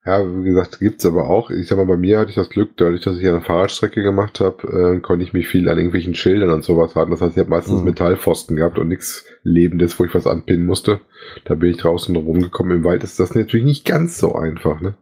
Ja, 0.05 0.19
wie 0.27 0.43
gesagt, 0.45 0.81
gibt's 0.81 1.07
aber 1.07 1.31
auch. 1.31 1.51
Ich 1.51 1.69
sag 1.69 1.77
mal, 1.79 1.87
bei 1.87 1.97
mir 1.97 2.19
hatte 2.19 2.31
ich 2.31 2.35
das 2.35 2.51
Glück, 2.51 2.77
dadurch, 2.77 3.03
dass 3.03 3.19
ich 3.19 3.27
eine 3.29 3.41
Fahrradstrecke 3.41 4.03
gemacht 4.03 4.41
habe, 4.41 4.97
äh, 4.97 5.01
konnte 5.01 5.25
ich 5.25 5.33
mich 5.33 5.47
viel 5.47 5.69
an 5.69 5.77
irgendwelchen 5.77 6.17
Schildern 6.17 6.51
und 6.51 6.65
sowas 6.65 6.97
halten. 6.97 7.12
Das 7.12 7.21
heißt, 7.21 7.37
ich 7.37 7.41
habe 7.41 7.51
meistens 7.51 7.79
Mhm. 7.81 7.85
Metallpfosten 7.85 8.57
gehabt 8.57 8.81
und 8.81 8.88
nichts 8.88 9.25
Lebendes, 9.45 9.99
wo 10.01 10.05
ich 10.05 10.12
was 10.15 10.27
anpinnen 10.27 10.67
musste. 10.67 11.01
Da 11.45 11.55
bin 11.55 11.71
ich 11.71 11.77
draußen 11.77 12.17
rumgekommen. 12.17 12.79
Im 12.79 12.85
Wald 12.85 13.05
ist 13.05 13.21
das 13.21 13.33
natürlich 13.35 13.65
nicht 13.65 13.85
ganz 13.85 14.19
so 14.19 14.35
einfach, 14.35 14.81
ne? 14.81 14.95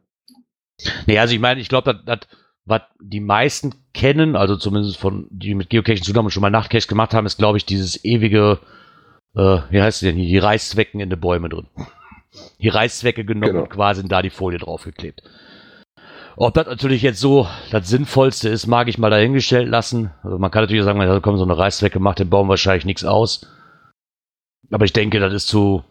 Nee, 1.07 1.19
also 1.19 1.33
ich 1.35 1.41
meine, 1.41 1.61
ich 1.63 1.71
glaube, 1.71 1.99
das, 2.05 2.21
was 2.67 2.83
die 3.01 3.21
meisten 3.21 3.75
kennen, 3.95 4.37
also 4.37 4.57
zumindest 4.57 4.99
von, 4.99 5.29
die 5.31 5.55
mit 5.55 5.71
Geocaching 5.71 6.03
zu 6.03 6.13
tun 6.13 6.19
haben 6.19 6.25
und 6.27 6.31
schon 6.31 6.43
mal 6.43 6.51
Nachtcache 6.51 6.87
gemacht 6.89 7.15
haben, 7.15 7.25
ist, 7.27 7.39
glaube 7.39 7.57
ich, 7.57 7.65
dieses 7.65 8.05
ewige, 8.05 8.59
äh, 9.35 9.59
wie 9.71 9.81
heißt 9.81 10.03
es 10.03 10.09
denn 10.09 10.17
hier, 10.17 10.29
die 10.29 10.39
Reißzwecken 10.39 11.01
in 11.01 11.09
den 11.09 11.21
Bäume 11.21 11.49
drin. 11.49 11.69
Die 12.61 12.69
Reißzwecke 12.69 13.25
genommen 13.25 13.53
Genau. 13.53 13.63
und 13.65 13.71
quasi 13.71 14.07
da 14.07 14.23
die 14.23 14.31
Folie 14.31 14.59
draufgeklebt. 14.59 15.23
Ob 16.37 16.55
das 16.55 16.67
natürlich 16.67 17.03
jetzt 17.03 17.21
so 17.21 17.47
das 17.71 17.89
Sinnvollste 17.89 18.49
ist, 18.49 18.67
mag 18.67 18.89
ich 18.89 18.99
mal 18.99 19.11
dahingestellt 19.11 19.69
lassen. 19.69 20.11
Also 20.23 20.39
man 20.39 20.51
kann 20.51 20.63
natürlich 20.63 20.85
sagen, 20.85 20.99
da 21.01 21.21
kommt 21.21 21.39
so 21.39 21.45
eine 21.45 21.59
Reißzwecke, 21.59 21.99
macht 21.99 22.19
dem 22.21 22.31
Baum 22.31 22.49
wahrscheinlich 22.49 22.85
nichts 22.85 23.05
aus. 23.05 23.47
Aber 24.71 24.85
ich 24.85 24.93
denke, 24.93 25.19
das 25.21 25.35
ist 25.35 25.49
zu. 25.49 25.83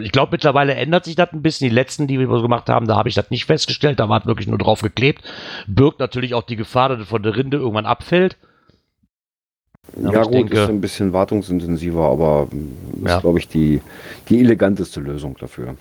Ich 0.00 0.12
glaube, 0.12 0.32
mittlerweile 0.32 0.74
ändert 0.74 1.04
sich 1.04 1.16
das 1.16 1.32
ein 1.32 1.42
bisschen. 1.42 1.68
Die 1.68 1.74
letzten, 1.74 2.06
die 2.06 2.18
wir 2.20 2.28
so 2.28 2.42
gemacht 2.42 2.68
haben, 2.68 2.86
da 2.86 2.94
habe 2.96 3.08
ich 3.08 3.14
das 3.16 3.30
nicht 3.30 3.46
festgestellt. 3.46 3.98
Da 3.98 4.08
war 4.08 4.20
es 4.20 4.26
wirklich 4.26 4.46
nur 4.46 4.58
drauf 4.58 4.82
geklebt. 4.82 5.24
Birgt 5.66 5.98
natürlich 5.98 6.34
auch 6.34 6.44
die 6.44 6.56
Gefahr, 6.56 6.90
dass 6.90 7.00
es 7.00 7.08
von 7.08 7.22
der 7.22 7.34
Rinde 7.34 7.56
irgendwann 7.56 7.86
abfällt. 7.86 8.36
Ja 10.02 10.20
ich 10.22 10.26
gut, 10.28 10.34
denke- 10.34 10.62
ist 10.62 10.68
ein 10.68 10.80
bisschen 10.80 11.12
wartungsintensiver, 11.12 12.02
aber 12.08 12.46
mm, 12.50 13.04
ist, 13.04 13.10
Ja. 13.10 13.20
glaube 13.20 13.38
ich, 13.38 13.48
die, 13.48 13.80
die 14.28 14.40
eleganteste 14.40 15.00
Lösung 15.00 15.36
dafür. 15.38 15.74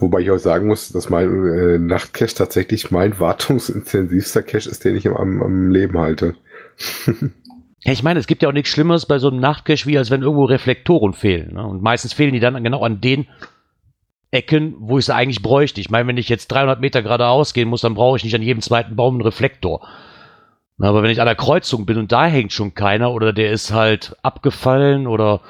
Wobei 0.00 0.20
ich 0.20 0.30
auch 0.30 0.38
sagen 0.38 0.68
muss, 0.68 0.90
dass 0.90 1.10
mein 1.10 1.28
äh, 1.46 1.78
Nachtcache 1.78 2.34
tatsächlich 2.34 2.90
mein 2.90 3.18
wartungsintensivster 3.18 4.42
Cache 4.42 4.68
ist, 4.70 4.84
den 4.84 4.96
ich 4.96 5.06
am, 5.08 5.42
am 5.42 5.70
Leben 5.70 5.98
halte. 5.98 6.34
Ja, 7.84 7.92
ich 7.92 8.02
meine, 8.02 8.18
es 8.18 8.26
gibt 8.26 8.42
ja 8.42 8.48
auch 8.48 8.52
nichts 8.52 8.70
Schlimmeres 8.70 9.06
bei 9.06 9.20
so 9.20 9.28
einem 9.28 9.38
Nachtcache, 9.38 9.86
wie 9.86 9.96
als 9.96 10.10
wenn 10.10 10.22
irgendwo 10.22 10.44
Reflektoren 10.46 11.12
fehlen. 11.12 11.54
Ne? 11.54 11.64
Und 11.64 11.80
meistens 11.80 12.12
fehlen 12.12 12.32
die 12.32 12.40
dann 12.40 12.62
genau 12.64 12.82
an 12.82 13.00
den 13.00 13.28
Ecken, 14.32 14.74
wo 14.80 14.98
ich 14.98 15.06
sie 15.06 15.14
eigentlich 15.14 15.42
bräuchte. 15.42 15.80
Ich 15.80 15.88
meine, 15.88 16.08
wenn 16.08 16.16
ich 16.16 16.28
jetzt 16.28 16.48
300 16.48 16.80
Meter 16.80 17.02
geradeaus 17.02 17.54
gehen 17.54 17.68
muss, 17.68 17.80
dann 17.82 17.94
brauche 17.94 18.16
ich 18.16 18.24
nicht 18.24 18.34
an 18.34 18.42
jedem 18.42 18.62
zweiten 18.62 18.96
Baum 18.96 19.14
einen 19.14 19.22
Reflektor. 19.22 19.86
Aber 20.80 21.02
wenn 21.02 21.10
ich 21.10 21.20
an 21.20 21.26
der 21.26 21.34
Kreuzung 21.34 21.86
bin 21.86 21.98
und 21.98 22.12
da 22.12 22.26
hängt 22.26 22.52
schon 22.52 22.74
keiner 22.74 23.12
oder 23.12 23.32
der 23.32 23.50
ist 23.50 23.72
halt 23.72 24.16
abgefallen 24.22 25.06
oder 25.06 25.40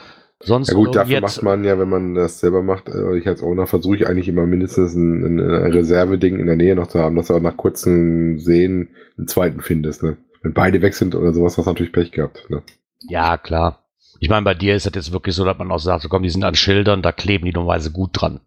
sonst 0.41 0.69
Ja 0.69 0.75
gut, 0.75 0.97
dafür 0.97 1.21
macht 1.21 1.43
man 1.43 1.65
ja, 1.65 1.79
wenn 1.79 1.89
man 1.89 2.15
das 2.15 2.41
selber 2.41 2.63
macht, 2.63 2.89
äh, 2.89 3.17
ich 3.17 3.27
als 3.27 3.43
Owner 3.43 3.67
versuche 3.67 3.97
ich 3.97 4.07
eigentlich 4.07 4.29
immer 4.29 4.47
mindestens 4.47 4.95
ein, 4.95 5.39
ein, 5.39 5.73
Reserveding 5.73 6.39
in 6.39 6.47
der 6.47 6.57
Nähe 6.57 6.75
noch 6.75 6.87
zu 6.87 6.99
haben, 7.01 7.17
dass 7.17 7.27
du 7.27 7.35
auch 7.35 7.41
nach 7.41 7.57
kurzen 7.57 8.39
Seen 8.39 8.89
einen 9.19 9.29
zweiten 9.29 9.61
findest. 9.61 10.03
Ne? 10.03 10.17
Wenn 10.43 10.55
beide 10.55 10.81
weg 10.81 10.95
sind 10.95 11.15
oder 11.15 11.33
sowas, 11.33 11.59
hast 11.59 11.67
du 11.67 11.71
natürlich 11.71 11.93
Pech 11.93 12.13
gehabt. 12.13 12.49
Ne? 12.49 12.63
Ja, 13.09 13.37
klar. 13.37 13.85
Ich 14.21 14.29
meine, 14.29 14.45
bei 14.45 14.55
dir 14.55 14.75
ist 14.75 14.87
das 14.87 14.95
jetzt 14.95 15.13
wirklich 15.13 15.35
so, 15.35 15.45
dass 15.45 15.59
man 15.59 15.71
auch 15.71 15.79
sagt, 15.79 16.03
so 16.03 16.09
komm, 16.09 16.23
die 16.23 16.31
sind 16.31 16.45
an 16.45 16.55
Schildern, 16.55 17.03
da 17.03 17.13
kleben 17.13 17.45
die 17.45 17.53
normalerweise 17.53 17.93
gut 17.93 18.11
dran. 18.15 18.41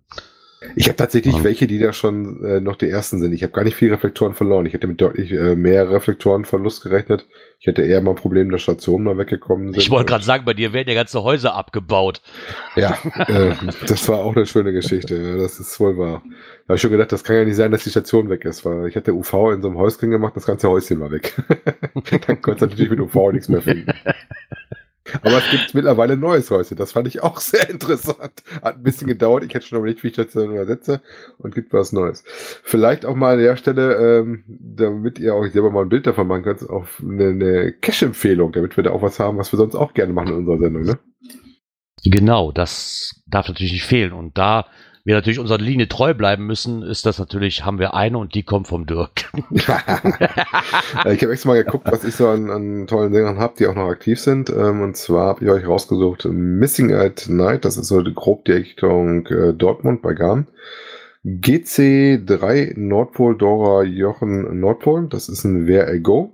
Ich 0.76 0.88
habe 0.88 0.96
tatsächlich 0.96 1.36
Ja. 1.36 1.44
welche, 1.44 1.66
die 1.66 1.80
da 1.80 1.92
schon 1.92 2.44
äh, 2.46 2.60
noch 2.62 2.76
die 2.76 2.88
ersten 2.90 3.20
sind. 3.20 3.34
Ich 3.34 3.42
habe 3.42 3.52
gar 3.52 3.64
nicht 3.64 3.76
viel 3.76 3.90
Reflektoren 3.92 4.36
verloren. 4.36 4.66
Ich 4.68 4.74
hätte 4.74 4.86
mit 4.86 5.02
deutlich 5.02 5.32
äh, 5.32 5.56
mehr 5.56 5.90
Reflektorenverlust 5.90 6.84
gerechnet. 6.84 7.26
Ich 7.60 7.66
hätte 7.68 7.82
eher 7.82 8.00
mal 8.02 8.12
ein 8.12 8.16
Problem, 8.16 8.52
dass 8.52 8.62
Stationen 8.62 9.04
mal 9.06 9.18
weggekommen 9.18 9.74
sind. 9.74 9.82
Ich 9.82 9.90
wollte 9.90 10.10
gerade 10.10 10.24
sagen, 10.24 10.46
bei 10.46 10.54
dir 10.54 10.72
werden 10.74 10.88
ja 10.88 10.94
ganze 10.94 11.24
Häuser 11.24 11.56
abgebaut. 11.56 12.22
Ja, 12.76 12.98
äh, 13.28 13.54
das 13.88 14.08
war 14.08 14.20
auch 14.20 14.36
eine 14.36 14.46
schöne 14.46 14.72
Geschichte. 14.72 15.38
Das 15.38 15.60
ist 15.60 15.80
wohl 15.80 15.98
wahr. 15.98 16.22
Da 16.26 16.66
habe 16.70 16.76
ich 16.76 16.82
schon 16.82 16.92
gedacht, 16.92 17.12
das 17.12 17.24
kann 17.24 17.38
ja 17.38 17.46
nicht 17.46 17.56
sein, 17.56 17.72
dass 17.72 17.84
die 17.84 17.90
Station 17.90 18.30
weg 18.30 18.46
ist, 18.46 18.64
weil 18.64 18.88
ich 18.88 18.96
hatte 18.96 19.14
UV 19.16 19.52
in 19.54 19.62
so 19.64 19.68
einem 19.68 19.78
Häuschen 19.78 20.12
gemacht, 20.12 20.36
das 20.36 20.46
ganze 20.46 20.70
Häuschen 20.70 21.00
war 21.00 21.10
weg. 21.12 21.34
Dann 22.28 22.42
konnte 22.42 22.68
natürlich 22.68 22.90
mit 22.92 23.00
UV 23.00 23.32
nichts 23.32 23.50
mehr 23.50 23.62
finden. 23.64 23.92
Aber 25.24 25.38
es 25.38 25.50
gibt 25.50 25.74
mittlerweile 25.74 26.16
neues 26.16 26.52
Häuschen. 26.52 26.78
Das 26.78 26.92
fand 26.92 27.08
ich 27.08 27.24
auch 27.24 27.40
sehr 27.40 27.70
interessant. 27.70 28.44
Hat 28.62 28.78
ein 28.78 28.84
bisschen 28.84 29.08
gedauert. 29.08 29.44
Ich 29.44 29.54
hätte 29.54 29.66
schon 29.66 29.80
überlegt, 29.80 30.04
wie 30.04 30.08
ich 30.08 30.14
das 30.14 30.32
dann 30.32 30.52
übersetze 30.52 31.02
und 31.38 31.56
gibt 31.56 31.74
was 31.74 31.92
Neues. 31.92 32.24
Vielleicht 32.64 33.06
auch 33.06 33.16
mal 33.16 33.34
an 33.34 33.40
der 33.40 33.58
Stelle, 33.58 34.20
ähm, 34.20 34.44
damit 34.48 35.20
ihr 35.20 35.36
euch 35.36 35.54
selber 35.54 35.72
mal 35.72 35.84
ein 35.84 35.90
Bild 35.90 36.08
davon 36.08 36.28
machen 36.28 36.44
könnt, 36.44 36.70
auf 36.70 37.02
eine, 37.02 37.30
eine 37.30 37.74
Cache-Empfehlung, 37.74 38.52
damit 38.52 38.78
wir 38.78 38.84
da 38.84 38.92
auch 38.92 39.02
was 39.02 39.20
haben, 39.20 39.38
was 39.38 39.52
wir 39.52 39.58
sonst 39.58 39.76
auch 39.76 39.94
gerne 39.94 40.14
machen 40.14 40.30
in 40.30 40.36
unserer 40.36 40.60
Sendung. 40.60 40.84
Ne? 40.84 41.00
Genau, 42.04 42.52
das 42.52 43.22
darf 43.28 43.48
natürlich 43.48 43.74
nicht 43.74 43.86
fehlen. 43.86 44.14
Und 44.14 44.38
da 44.38 44.68
wir 45.04 45.16
natürlich 45.16 45.40
unserer 45.40 45.58
Linie 45.58 45.88
treu 45.88 46.14
bleiben 46.14 46.46
müssen, 46.46 46.84
ist 46.84 47.06
das 47.06 47.18
natürlich, 47.18 47.66
haben 47.66 47.80
wir 47.80 47.94
eine 47.94 48.18
und 48.18 48.36
die 48.36 48.44
kommt 48.44 48.68
vom 48.68 48.86
Dirk. 48.86 49.32
Äh, 51.06 51.16
ich 51.16 51.22
habe 51.22 51.32
extra 51.32 51.50
mal 51.50 51.64
geguckt, 51.64 51.88
was 51.90 52.04
ich 52.04 52.16
so 52.16 52.28
an, 52.28 52.50
an 52.50 52.88
tollen 52.88 53.14
Sängern 53.14 53.40
habe, 53.40 53.54
die 53.58 53.66
auch 53.66 53.76
noch 53.76 53.88
aktiv 53.88 54.20
sind. 54.20 54.50
Ähm, 54.50 54.82
und 54.82 54.98
zwar 54.98 55.28
habe 55.28 55.46
ich 55.46 55.52
euch 55.52 55.66
rausgesucht 55.66 56.26
Missing 56.26 56.94
at 56.94 57.28
Night, 57.30 57.66
das 57.66 57.78
ist 57.78 57.88
so 57.88 58.04
grob 58.04 58.46
die 58.46 58.54
Richtung 58.54 59.26
äh, 59.28 59.54
Dortmund 59.54 60.02
bei 60.02 60.14
Garn. 60.14 60.48
GC3 61.26 62.78
Nordpol 62.78 63.38
Dora 63.38 63.84
Jochen 63.84 64.60
Nordpol, 64.60 65.08
das 65.08 65.30
ist 65.30 65.44
ein 65.44 65.68
Where 65.68 65.96
I 65.96 66.00
Go. 66.00 66.34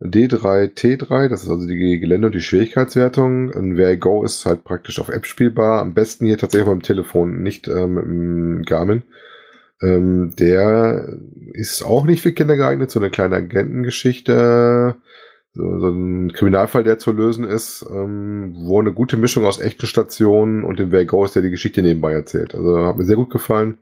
D3, 0.00 0.74
T3, 0.74 1.28
das 1.28 1.42
ist 1.42 1.50
also 1.50 1.66
die 1.66 2.00
Gelände- 2.00 2.28
und 2.28 2.34
die 2.34 2.40
Schwierigkeitswertung. 2.40 3.52
Ein 3.52 3.76
Where 3.76 3.98
Go 3.98 4.24
ist 4.24 4.46
halt 4.46 4.64
praktisch 4.64 4.98
auf 4.98 5.10
App 5.10 5.26
spielbar. 5.26 5.82
Am 5.82 5.92
besten 5.92 6.26
hier 6.26 6.38
tatsächlich 6.38 6.68
beim 6.68 6.82
Telefon, 6.82 7.42
nicht 7.42 7.68
ähm, 7.68 7.96
dem 7.96 8.62
Garmin. 8.62 9.02
Ähm, 9.82 10.34
der 10.38 11.18
ist 11.52 11.82
auch 11.84 12.04
nicht 12.04 12.22
für 12.22 12.32
Kinder 12.32 12.56
geeignet, 12.56 12.90
so 12.90 13.00
eine 13.00 13.10
kleine 13.10 13.36
Agentengeschichte, 13.36 14.96
so, 15.52 15.78
so 15.80 15.88
ein 15.88 16.32
Kriminalfall, 16.32 16.84
der 16.84 16.98
zu 16.98 17.12
lösen 17.12 17.44
ist, 17.44 17.84
ähm, 17.90 18.54
wo 18.56 18.80
eine 18.80 18.92
gute 18.92 19.18
Mischung 19.18 19.44
aus 19.44 19.60
echten 19.60 19.86
Stationen 19.86 20.64
und 20.64 20.78
dem 20.78 20.92
Where 20.92 21.06
Go 21.06 21.24
ist, 21.24 21.34
der 21.34 21.42
die 21.42 21.50
Geschichte 21.50 21.82
nebenbei 21.82 22.12
erzählt. 22.12 22.54
Also 22.54 22.86
hat 22.86 22.96
mir 22.96 23.04
sehr 23.04 23.16
gut 23.16 23.30
gefallen. 23.30 23.78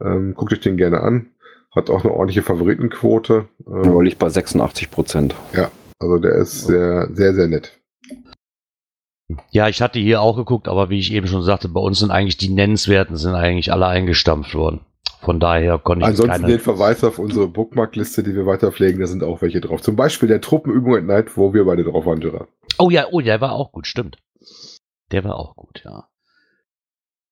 Ähm, 0.00 0.34
guckt 0.34 0.52
euch 0.52 0.60
den 0.60 0.78
gerne 0.78 1.00
an. 1.02 1.30
Hat 1.74 1.88
auch 1.90 2.02
eine 2.04 2.12
ordentliche 2.12 2.42
Favoritenquote. 2.42 3.48
Ähm, 3.66 3.84
Ja, 3.84 4.00
liegt 4.00 4.18
bei 4.18 4.28
86 4.28 4.90
Prozent. 4.90 5.34
also 5.98 6.18
der 6.18 6.34
ist 6.36 6.66
sehr, 6.66 7.08
sehr, 7.14 7.34
sehr 7.34 7.48
nett. 7.48 7.78
Ja, 9.50 9.68
ich 9.68 9.80
hatte 9.80 10.00
hier 10.00 10.20
auch 10.22 10.36
geguckt, 10.36 10.66
aber 10.66 10.90
wie 10.90 10.98
ich 10.98 11.12
eben 11.12 11.28
schon 11.28 11.42
sagte, 11.42 11.68
bei 11.68 11.80
uns 11.80 12.00
sind 12.00 12.10
eigentlich 12.10 12.36
die 12.36 12.48
Nennenswerten 12.48 13.16
sind 13.16 13.34
eigentlich 13.34 13.72
alle 13.72 13.86
eingestampft 13.86 14.54
worden. 14.54 14.80
Von 15.20 15.38
daher 15.38 15.78
konnte 15.78 16.02
ich 16.02 16.08
Ansonsten 16.08 16.32
keine. 16.42 16.46
den 16.48 16.58
Verweis 16.60 17.04
auf 17.04 17.18
unsere 17.18 17.46
Bookmark-Liste, 17.46 18.22
die 18.22 18.34
wir 18.34 18.46
weiter 18.46 18.72
pflegen, 18.72 18.98
da 19.00 19.06
sind 19.06 19.22
auch 19.22 19.42
welche 19.42 19.60
drauf. 19.60 19.82
Zum 19.82 19.94
Beispiel 19.94 20.28
der 20.28 20.40
Truppenübung 20.40 20.96
at 20.96 21.04
Night, 21.04 21.36
wo 21.36 21.52
wir 21.54 21.64
beide 21.66 21.84
drauf 21.84 22.06
waren, 22.06 22.20
Gerard. 22.20 22.48
Oh 22.78 22.90
ja, 22.90 23.06
oh, 23.12 23.20
der 23.20 23.40
war 23.40 23.52
auch 23.52 23.70
gut, 23.70 23.86
stimmt. 23.86 24.18
Der 25.12 25.22
war 25.22 25.36
auch 25.36 25.54
gut, 25.54 25.82
ja. 25.84 26.08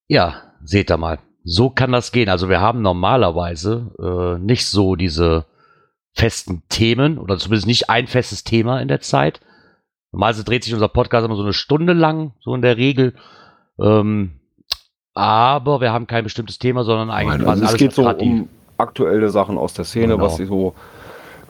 Ja, 0.06 0.52
seht 0.62 0.90
ihr 0.90 0.98
mal. 0.98 1.18
So 1.44 1.70
kann 1.70 1.92
das 1.92 2.12
gehen. 2.12 2.28
Also 2.28 2.48
wir 2.48 2.60
haben 2.60 2.82
normalerweise 2.82 3.90
äh, 3.98 4.38
nicht 4.42 4.66
so 4.66 4.96
diese 4.96 5.46
festen 6.14 6.62
Themen 6.68 7.18
oder 7.18 7.38
zumindest 7.38 7.66
nicht 7.66 7.88
ein 7.90 8.06
festes 8.06 8.44
Thema 8.44 8.80
in 8.80 8.88
der 8.88 9.00
Zeit. 9.00 9.40
Normalerweise 10.12 10.44
dreht 10.44 10.64
sich 10.64 10.74
unser 10.74 10.88
Podcast 10.88 11.24
immer 11.24 11.36
so 11.36 11.42
eine 11.42 11.52
Stunde 11.52 11.92
lang, 11.92 12.32
so 12.40 12.54
in 12.54 12.62
der 12.62 12.76
Regel. 12.76 13.14
Ähm, 13.80 14.32
aber 15.14 15.80
wir 15.80 15.92
haben 15.92 16.06
kein 16.06 16.24
bestimmtes 16.24 16.58
Thema, 16.58 16.84
sondern 16.84 17.10
eigentlich 17.10 17.38
Nein, 17.38 17.44
quasi 17.46 17.62
also 17.62 17.64
es 17.64 17.68
alles 17.70 17.78
geht 17.80 17.92
so 17.92 18.08
um 18.08 18.48
aktuelle 18.76 19.30
Sachen 19.30 19.58
aus 19.58 19.74
der 19.74 19.84
Szene, 19.84 20.14
Genau. 20.14 20.24
was 20.24 20.36
so 20.36 20.74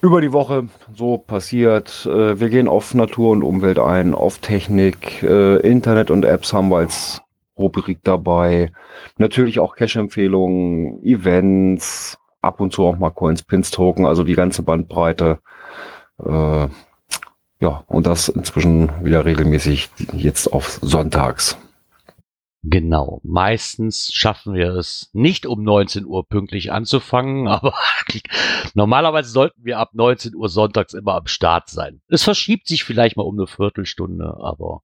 über 0.01 0.21
die 0.21 0.33
Woche 0.33 0.69
so 0.95 1.19
passiert. 1.19 2.07
Äh, 2.07 2.39
Wir 2.41 2.49
gehen 2.51 2.69
auf 2.69 2.95
Natur 2.95 3.31
und 3.33 3.43
Umwelt 3.43 3.79
ein, 3.79 4.15
auf 4.15 4.39
Technik, 4.39 5.23
äh, 5.23 5.57
Internet 5.57 6.11
und 6.11 6.25
Apps 6.25 6.53
haben 6.53 6.69
wir 6.71 6.79
als 6.79 7.21
Rubrik 7.59 7.99
dabei. 8.05 8.73
Natürlich 9.19 9.61
auch 9.61 9.75
Cash-Empfehlungen, 9.77 11.03
Events, 11.05 12.19
ab 12.41 12.61
und 12.61 12.73
zu 12.73 12.85
auch 12.85 12.99
mal 12.99 13.11
Coins, 13.11 13.43
Pins, 13.43 13.71
Token, 13.71 14.07
also 14.07 14.25
die 14.25 14.35
ganze 14.35 14.63
Bandbreite. 14.63 15.41
Äh, 16.25 16.69
Ja, 17.61 17.83
und 17.89 18.07
das 18.07 18.29
inzwischen 18.29 19.05
wieder 19.05 19.25
regelmäßig 19.25 19.91
jetzt 20.13 20.53
auf 20.53 20.79
Sonntags. 20.81 21.59
Genau. 22.63 23.21
Meistens 23.25 24.13
schaffen 24.13 24.55
wir 24.55 24.75
es 24.75 25.11
nicht 25.13 25.47
um 25.47 25.63
19 25.65 26.05
Uhr 26.05 26.27
pünktlich 26.29 26.71
anzufangen, 26.71 27.49
aber 27.49 27.75
normalerweise 28.75 29.31
sollten 29.31 29.65
wir 29.65 29.79
ab 29.79 29.91
19 29.95 30.37
Uhr 30.37 30.49
sonntags 30.49 30.95
immer 30.95 31.15
am 31.15 31.27
Start 31.27 31.69
sein. 31.69 32.01
Es 32.09 32.23
verschiebt 32.23 32.69
sich 32.69 32.85
vielleicht 32.85 33.17
mal 33.17 33.25
um 33.25 33.39
eine 33.39 33.49
Viertelstunde, 33.49 34.37
aber 34.41 34.83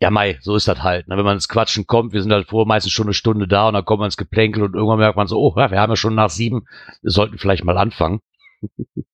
ja, 0.00 0.10
Mai, 0.10 0.38
so 0.40 0.54
ist 0.54 0.68
das 0.68 0.82
halt. 0.82 1.08
ne? 1.08 1.16
Wenn 1.16 1.24
man 1.24 1.34
ins 1.34 1.48
Quatschen 1.48 1.86
kommt, 1.86 2.12
wir 2.12 2.22
sind 2.22 2.32
halt 2.32 2.48
vor 2.48 2.66
meistens 2.66 2.92
schon 2.92 3.06
eine 3.06 3.14
Stunde 3.14 3.48
da 3.48 3.68
und 3.68 3.74
dann 3.74 3.84
kommt 3.84 3.98
man 4.00 4.06
ins 4.06 4.16
Geplänkel 4.16 4.62
und 4.62 4.74
irgendwann 4.74 4.98
merkt 4.98 5.16
man 5.16 5.26
so, 5.26 5.38
oh, 5.40 5.54
ja, 5.56 5.70
wir 5.70 5.80
haben 5.80 5.90
ja 5.90 5.96
schon 5.96 6.14
nach 6.14 6.30
sieben, 6.30 6.66
wir 7.02 7.10
sollten 7.10 7.38
vielleicht 7.38 7.64
mal 7.64 7.78
anfangen. 7.78 8.20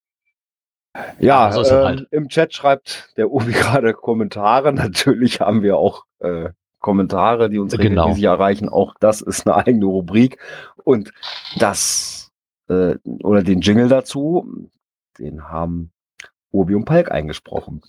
Ja, 1.18 1.51
so 1.51 1.62
ist 1.62 1.70
das 1.70 1.79
ähm, 1.81 1.85
halt. 1.85 2.09
im 2.12 2.29
Chat 2.29 2.55
schreibt 2.55 3.12
der 3.16 3.31
Ubi 3.33 3.53
gerade 3.53 3.94
Kommentare. 3.94 4.73
Natürlich 4.73 5.40
haben 5.40 5.62
wir 5.62 5.77
auch 5.77 6.05
äh, 6.20 6.51
Kommentare, 6.79 7.51
die 7.51 7.59
uns 7.59 7.73
Genau. 7.77 8.03
regelmäßig 8.03 8.25
erreichen. 8.25 8.68
Auch 8.68 8.94
das 9.01 9.20
ist 9.20 9.47
eine 9.47 9.57
eigene 9.66 9.87
Rubrik. 9.87 10.38
Und 10.85 11.12
das 11.59 12.31
äh, 12.68 12.94
oder 13.25 13.42
den 13.42 13.61
Jingle 13.61 13.88
dazu, 13.88 14.70
den 15.18 15.49
haben 15.49 15.90
Obi 16.53 16.77
und 16.77 16.85
Palk 16.85 17.11
eingesprochen. 17.11 17.83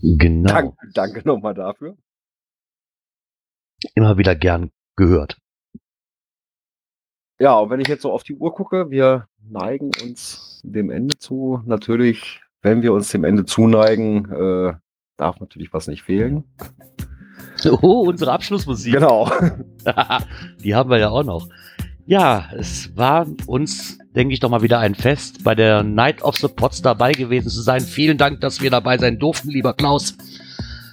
Genau. 0.00 0.48
Dank, 0.48 0.74
danke 0.94 1.28
nochmal 1.28 1.52
dafür. 1.54 1.96
Immer 3.94 4.18
wieder 4.18 4.34
gern 4.34 4.70
gehört. 4.96 5.38
Ja, 7.40 7.58
und 7.58 7.70
wenn 7.70 7.80
ich 7.80 7.88
jetzt 7.88 8.02
so 8.02 8.12
auf 8.12 8.24
die 8.24 8.34
Uhr 8.34 8.52
gucke, 8.52 8.90
wir 8.90 9.28
neigen 9.48 9.90
uns 10.02 10.60
dem 10.64 10.90
Ende 10.90 11.18
zu. 11.18 11.62
Natürlich, 11.66 12.40
wenn 12.62 12.82
wir 12.82 12.92
uns 12.92 13.10
dem 13.10 13.22
Ende 13.24 13.44
zuneigen, 13.44 14.30
äh, 14.32 14.74
darf 15.16 15.38
natürlich 15.38 15.72
was 15.72 15.86
nicht 15.86 16.02
fehlen. 16.02 16.44
Oh, 17.82 18.08
unsere 18.08 18.32
Abschlussmusik. 18.32 18.94
Genau. 18.94 19.30
Die 20.62 20.74
haben 20.74 20.90
wir 20.90 20.98
ja 20.98 21.10
auch 21.10 21.24
noch. 21.24 21.48
Ja, 22.06 22.48
es 22.56 22.96
war 22.96 23.26
uns, 23.46 23.98
denke 24.14 24.32
ich, 24.32 24.40
doch 24.40 24.48
mal 24.48 24.62
wieder 24.62 24.78
ein 24.78 24.94
Fest, 24.94 25.44
bei 25.44 25.54
der 25.54 25.82
Night 25.82 26.22
of 26.22 26.36
the 26.36 26.48
Pots 26.48 26.80
dabei 26.82 27.12
gewesen 27.12 27.50
zu 27.50 27.60
sein. 27.60 27.80
Vielen 27.80 28.16
Dank, 28.16 28.40
dass 28.40 28.60
wir 28.60 28.70
dabei 28.70 28.96
sein 28.96 29.18
durften, 29.18 29.50
lieber 29.50 29.74
Klaus. 29.74 30.16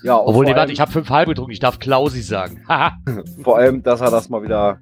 Ja, 0.05 0.19
Obwohl, 0.19 0.45
nee, 0.45 0.55
warte, 0.55 0.71
ich 0.71 0.79
habe 0.79 0.91
fünf 0.91 1.09
halbe 1.09 1.31
getrunken. 1.31 1.51
Ich 1.51 1.59
darf 1.59 1.79
Klausi 1.79 2.21
sagen. 2.21 2.61
Haha. 2.69 2.97
Vor 3.43 3.57
allem, 3.57 3.81
dass 3.81 4.01
er 4.01 4.11
das 4.11 4.29
mal 4.29 4.43
wieder 4.43 4.77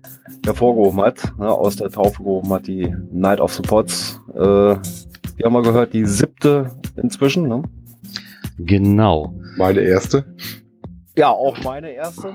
hervorgehoben 0.45 1.01
hat, 1.01 1.33
ne, 1.39 1.49
aus 1.49 1.77
der 1.77 1.89
Taufe 1.89 2.21
gehoben 2.21 2.51
hat, 2.51 2.67
die 2.67 2.93
Night 3.12 3.39
of 3.39 3.53
the 3.53 3.62
Pots. 3.62 4.19
Äh, 4.36 4.39
wir 4.39 5.45
haben 5.45 5.53
mal 5.53 5.63
gehört, 5.63 5.93
die 5.93 6.05
siebte 6.05 6.71
inzwischen. 6.97 7.47
Ne? 7.47 7.63
genau. 8.59 9.33
Meine 9.57 9.79
erste. 9.81 10.25
Ja, 11.17 11.29
auch 11.29 11.57
meine 11.63 11.91
erste. 11.91 12.33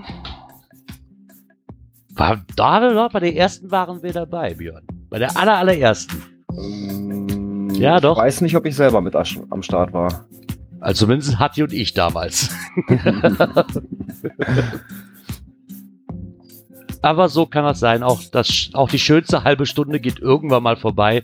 War, 2.14 2.38
da, 2.56 2.80
da, 2.80 3.08
bei 3.08 3.20
der 3.20 3.36
ersten 3.36 3.70
waren 3.70 4.02
wir 4.02 4.12
dabei, 4.12 4.54
Björn. 4.54 4.82
Bei 5.10 5.18
der 5.18 5.36
aller, 5.36 5.56
allerersten. 5.58 6.22
Ähm, 6.52 7.68
Ja, 7.72 8.00
doch. 8.00 8.16
Ich 8.16 8.22
weiß 8.24 8.40
nicht, 8.40 8.56
ob 8.56 8.66
ich 8.66 8.74
selber 8.74 9.00
mit 9.00 9.14
asch- 9.14 9.40
am 9.50 9.62
Start 9.62 9.92
war. 9.92 10.26
Also 10.80 11.06
zumindest 11.06 11.38
Hatti 11.38 11.62
und 11.62 11.72
ich 11.72 11.94
damals. 11.94 12.50
Aber 17.02 17.28
so 17.28 17.46
kann 17.46 17.64
das 17.64 17.80
sein. 17.80 18.02
Auch, 18.02 18.20
das, 18.32 18.70
auch 18.72 18.88
die 18.88 18.98
schönste 18.98 19.44
halbe 19.44 19.66
Stunde 19.66 20.00
geht 20.00 20.18
irgendwann 20.18 20.62
mal 20.62 20.76
vorbei. 20.76 21.22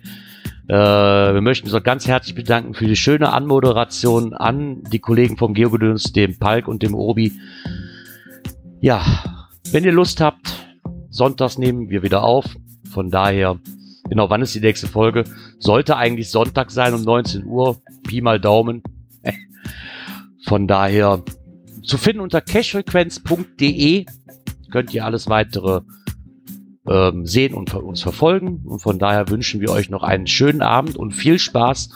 Äh, 0.69 0.75
wir 0.75 1.41
möchten 1.41 1.67
uns 1.67 1.75
auch 1.75 1.83
ganz 1.83 2.07
herzlich 2.07 2.35
bedanken 2.35 2.75
für 2.75 2.87
die 2.87 2.97
schöne 2.97 3.33
Anmoderation 3.33 4.35
an 4.35 4.83
die 4.85 4.99
Kollegen 4.99 5.37
vom 5.37 5.53
Geogedöns, 5.53 6.13
dem 6.13 6.39
Palk 6.39 6.69
und 6.69 6.83
dem 6.83 6.95
Obi. 6.95 7.33
Ja, 8.81 9.05
wenn 9.73 9.85
ihr 9.85 9.93
Lust 9.93 10.21
habt, 10.21 10.55
sonntags 11.11 11.59
nehmen 11.59 11.91
wir 11.91 12.03
wieder 12.03 12.23
auf. 12.23 12.47
Von 12.91 13.11
daher, 13.11 13.59
genau, 14.09 14.31
wann 14.31 14.43
ist 14.43 14.55
die 14.55 14.61
nächste 14.61 14.87
Folge? 14.87 15.25
Sollte 15.59 15.97
eigentlich 15.97 16.31
Sonntag 16.31 16.71
sein 16.71 16.95
um 16.95 17.03
19 17.03 17.45
Uhr. 17.45 17.77
Pi 18.07 18.21
mal 18.21 18.41
Daumen. 18.41 18.83
Von 20.45 20.67
daher 20.67 21.23
zu 21.83 21.99
finden 21.99 22.21
unter 22.21 22.41
cashfrequenz.de 22.41 24.07
könnt 24.71 24.95
ihr 24.95 25.05
alles 25.05 25.29
weitere 25.29 25.81
ähm, 26.89 27.27
sehen 27.27 27.55
und 27.55 27.71
von 27.71 27.85
uns 27.85 28.03
verfolgen. 28.03 28.63
Und 28.65 28.81
von 28.81 28.99
daher 28.99 29.29
wünschen 29.31 29.61
wir 29.61 29.71
euch 29.71 29.91
noch 29.91 30.03
einen 30.03 30.27
schönen 30.27 30.63
Abend 30.63 30.97
und 30.97 31.13
viel 31.13 31.39
Spaß 31.39 31.91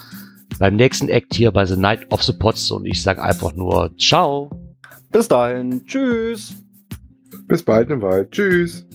beim 0.59 0.77
nächsten 0.77 1.09
Act 1.09 1.35
hier 1.35 1.53
bei 1.53 1.67
The 1.67 1.77
Night 1.77 2.11
of 2.13 2.23
the 2.23 2.33
Pots. 2.33 2.71
Und 2.71 2.87
ich 2.87 3.03
sage 3.03 3.23
einfach 3.23 3.55
nur 3.55 3.95
Ciao. 3.99 4.51
Bis 5.11 5.29
dahin. 5.29 5.85
Tschüss. 5.87 6.55
Bis 7.47 7.63
bald 7.63 7.91
im 7.91 8.03
Wald. 8.03 8.31
Tschüss. 8.31 8.88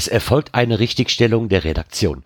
Es 0.00 0.08
erfolgt 0.08 0.54
eine 0.54 0.78
Richtigstellung 0.78 1.50
der 1.50 1.62
Redaktion. 1.62 2.24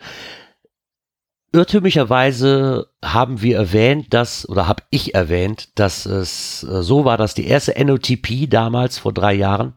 Irrtümlicherweise 1.51 2.87
haben 3.05 3.43
wir 3.43 3.57
erwähnt, 3.57 4.15
dass, 4.15 4.49
oder 4.49 4.69
habe 4.69 4.85
ich 4.91 5.17
erwähnt, 5.17 5.77
dass 5.77 6.07
es 6.07 6.63
äh, 6.63 6.85
so 6.85 7.05
war, 7.05 7.17
dass 7.17 7.35
die 7.35 7.49
erste 7.49 7.75
NOTP 7.85 8.49
damals 8.49 8.99
vor 8.99 9.13
drei 9.13 9.35
Jahren, 9.35 9.75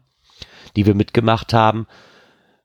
die 0.76 0.86
wir 0.86 0.94
mitgemacht 0.94 1.52
haben, 1.52 1.88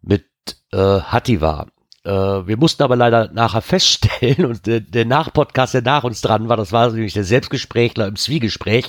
mit 0.04 0.28
äh, 0.72 0.78
Hatti 0.78 1.41
war. 1.41 1.69
Äh, 2.04 2.12
wir 2.12 2.58
mussten 2.58 2.84
aber 2.84 2.96
leider 2.96 3.32
nachher 3.34 3.62
feststellen, 3.74 4.46
und 4.46 4.67
der, 4.67 4.82
der 4.82 5.06
Nachpodcast, 5.06 5.74
der 5.74 5.82
nach 5.82 6.04
uns 6.04 6.22
dran 6.22 6.48
war, 6.48 6.58
das 6.58 6.72
war 6.72 6.91
nämlich 6.91 7.13
der 7.13 7.24
Selbstgesprächler 7.24 8.06
im 8.06 8.17
Zwiegespräch, 8.17 8.88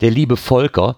der 0.00 0.10
liebe 0.10 0.36
Volker, 0.36 0.96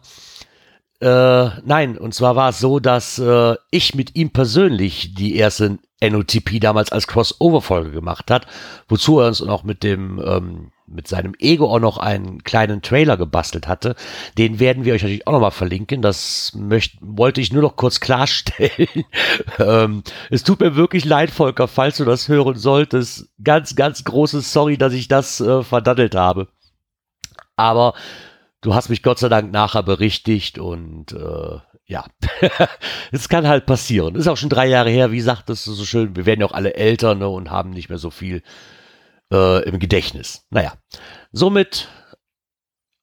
äh, 1.00 1.50
nein, 1.64 1.98
und 1.98 2.14
zwar 2.14 2.36
war 2.36 2.50
es 2.50 2.58
so, 2.58 2.80
dass 2.80 3.18
äh, 3.18 3.54
ich 3.70 3.94
mit 3.94 4.16
ihm 4.16 4.30
persönlich 4.30 5.14
die 5.14 5.36
erste 5.36 5.78
NOTP 6.02 6.60
damals 6.60 6.92
als 6.92 7.06
Crossover-Folge 7.06 7.90
gemacht 7.90 8.30
hat, 8.30 8.46
wozu 8.88 9.20
er 9.20 9.28
uns 9.28 9.42
auch 9.42 9.62
mit 9.62 9.82
dem 9.82 10.22
ähm, 10.24 10.70
mit 10.88 11.08
seinem 11.08 11.34
Ego 11.38 11.66
auch 11.66 11.80
noch 11.80 11.98
einen 11.98 12.44
kleinen 12.44 12.80
Trailer 12.80 13.16
gebastelt 13.16 13.66
hatte. 13.66 13.96
Den 14.38 14.60
werden 14.60 14.84
wir 14.84 14.94
euch 14.94 15.02
natürlich 15.02 15.26
auch 15.26 15.32
nochmal 15.32 15.50
verlinken. 15.50 16.00
Das 16.00 16.52
möcht, 16.54 16.98
wollte 17.00 17.40
ich 17.40 17.52
nur 17.52 17.62
noch 17.62 17.76
kurz 17.76 18.00
klarstellen. 18.00 19.04
ähm, 19.58 20.02
es 20.30 20.44
tut 20.44 20.60
mir 20.60 20.76
wirklich 20.76 21.04
leid, 21.04 21.30
Volker, 21.30 21.66
falls 21.66 21.96
du 21.96 22.04
das 22.04 22.28
hören 22.28 22.56
solltest. 22.56 23.28
Ganz, 23.42 23.74
ganz 23.74 24.04
großes 24.04 24.52
Sorry, 24.52 24.78
dass 24.78 24.92
ich 24.92 25.08
das 25.08 25.40
äh, 25.40 25.62
verdaddelt 25.62 26.14
habe. 26.14 26.48
Aber 27.56 27.94
du 28.60 28.74
hast 28.74 28.88
mich 28.88 29.02
Gott 29.02 29.18
sei 29.18 29.28
Dank 29.28 29.52
nachher 29.52 29.82
berichtigt 29.82 30.58
und 30.58 31.12
äh, 31.12 31.58
ja, 31.86 32.04
es 33.12 33.28
kann 33.28 33.46
halt 33.46 33.66
passieren. 33.66 34.16
Ist 34.16 34.28
auch 34.28 34.36
schon 34.36 34.48
drei 34.48 34.66
Jahre 34.66 34.90
her, 34.90 35.12
wie 35.12 35.20
sagtest 35.20 35.66
du 35.66 35.72
so 35.72 35.84
schön, 35.84 36.16
wir 36.16 36.26
werden 36.26 36.40
ja 36.40 36.46
auch 36.46 36.52
alle 36.52 36.74
älter 36.74 37.14
ne, 37.14 37.28
und 37.28 37.50
haben 37.50 37.70
nicht 37.70 37.88
mehr 37.88 37.98
so 37.98 38.10
viel 38.10 38.42
äh, 39.32 39.62
im 39.68 39.78
Gedächtnis. 39.78 40.46
Naja, 40.50 40.74
somit 41.32 41.88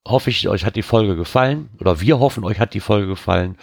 hoffe 0.05 0.29
ich, 0.29 0.47
euch 0.49 0.65
hat 0.65 0.75
die 0.75 0.83
Folge 0.83 1.15
gefallen 1.15 1.69
oder 1.79 2.01
wir 2.01 2.19
hoffen, 2.19 2.43
euch 2.43 2.59
hat 2.59 2.73
die 2.73 2.81
Folge 2.81 3.07
gefallen 3.07 3.57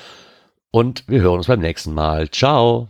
und 0.70 1.05
wir 1.09 1.20
hören 1.20 1.38
uns 1.38 1.48
beim 1.48 1.61
nächsten 1.61 1.92
Mal. 1.92 2.31
Ciao. 2.31 2.88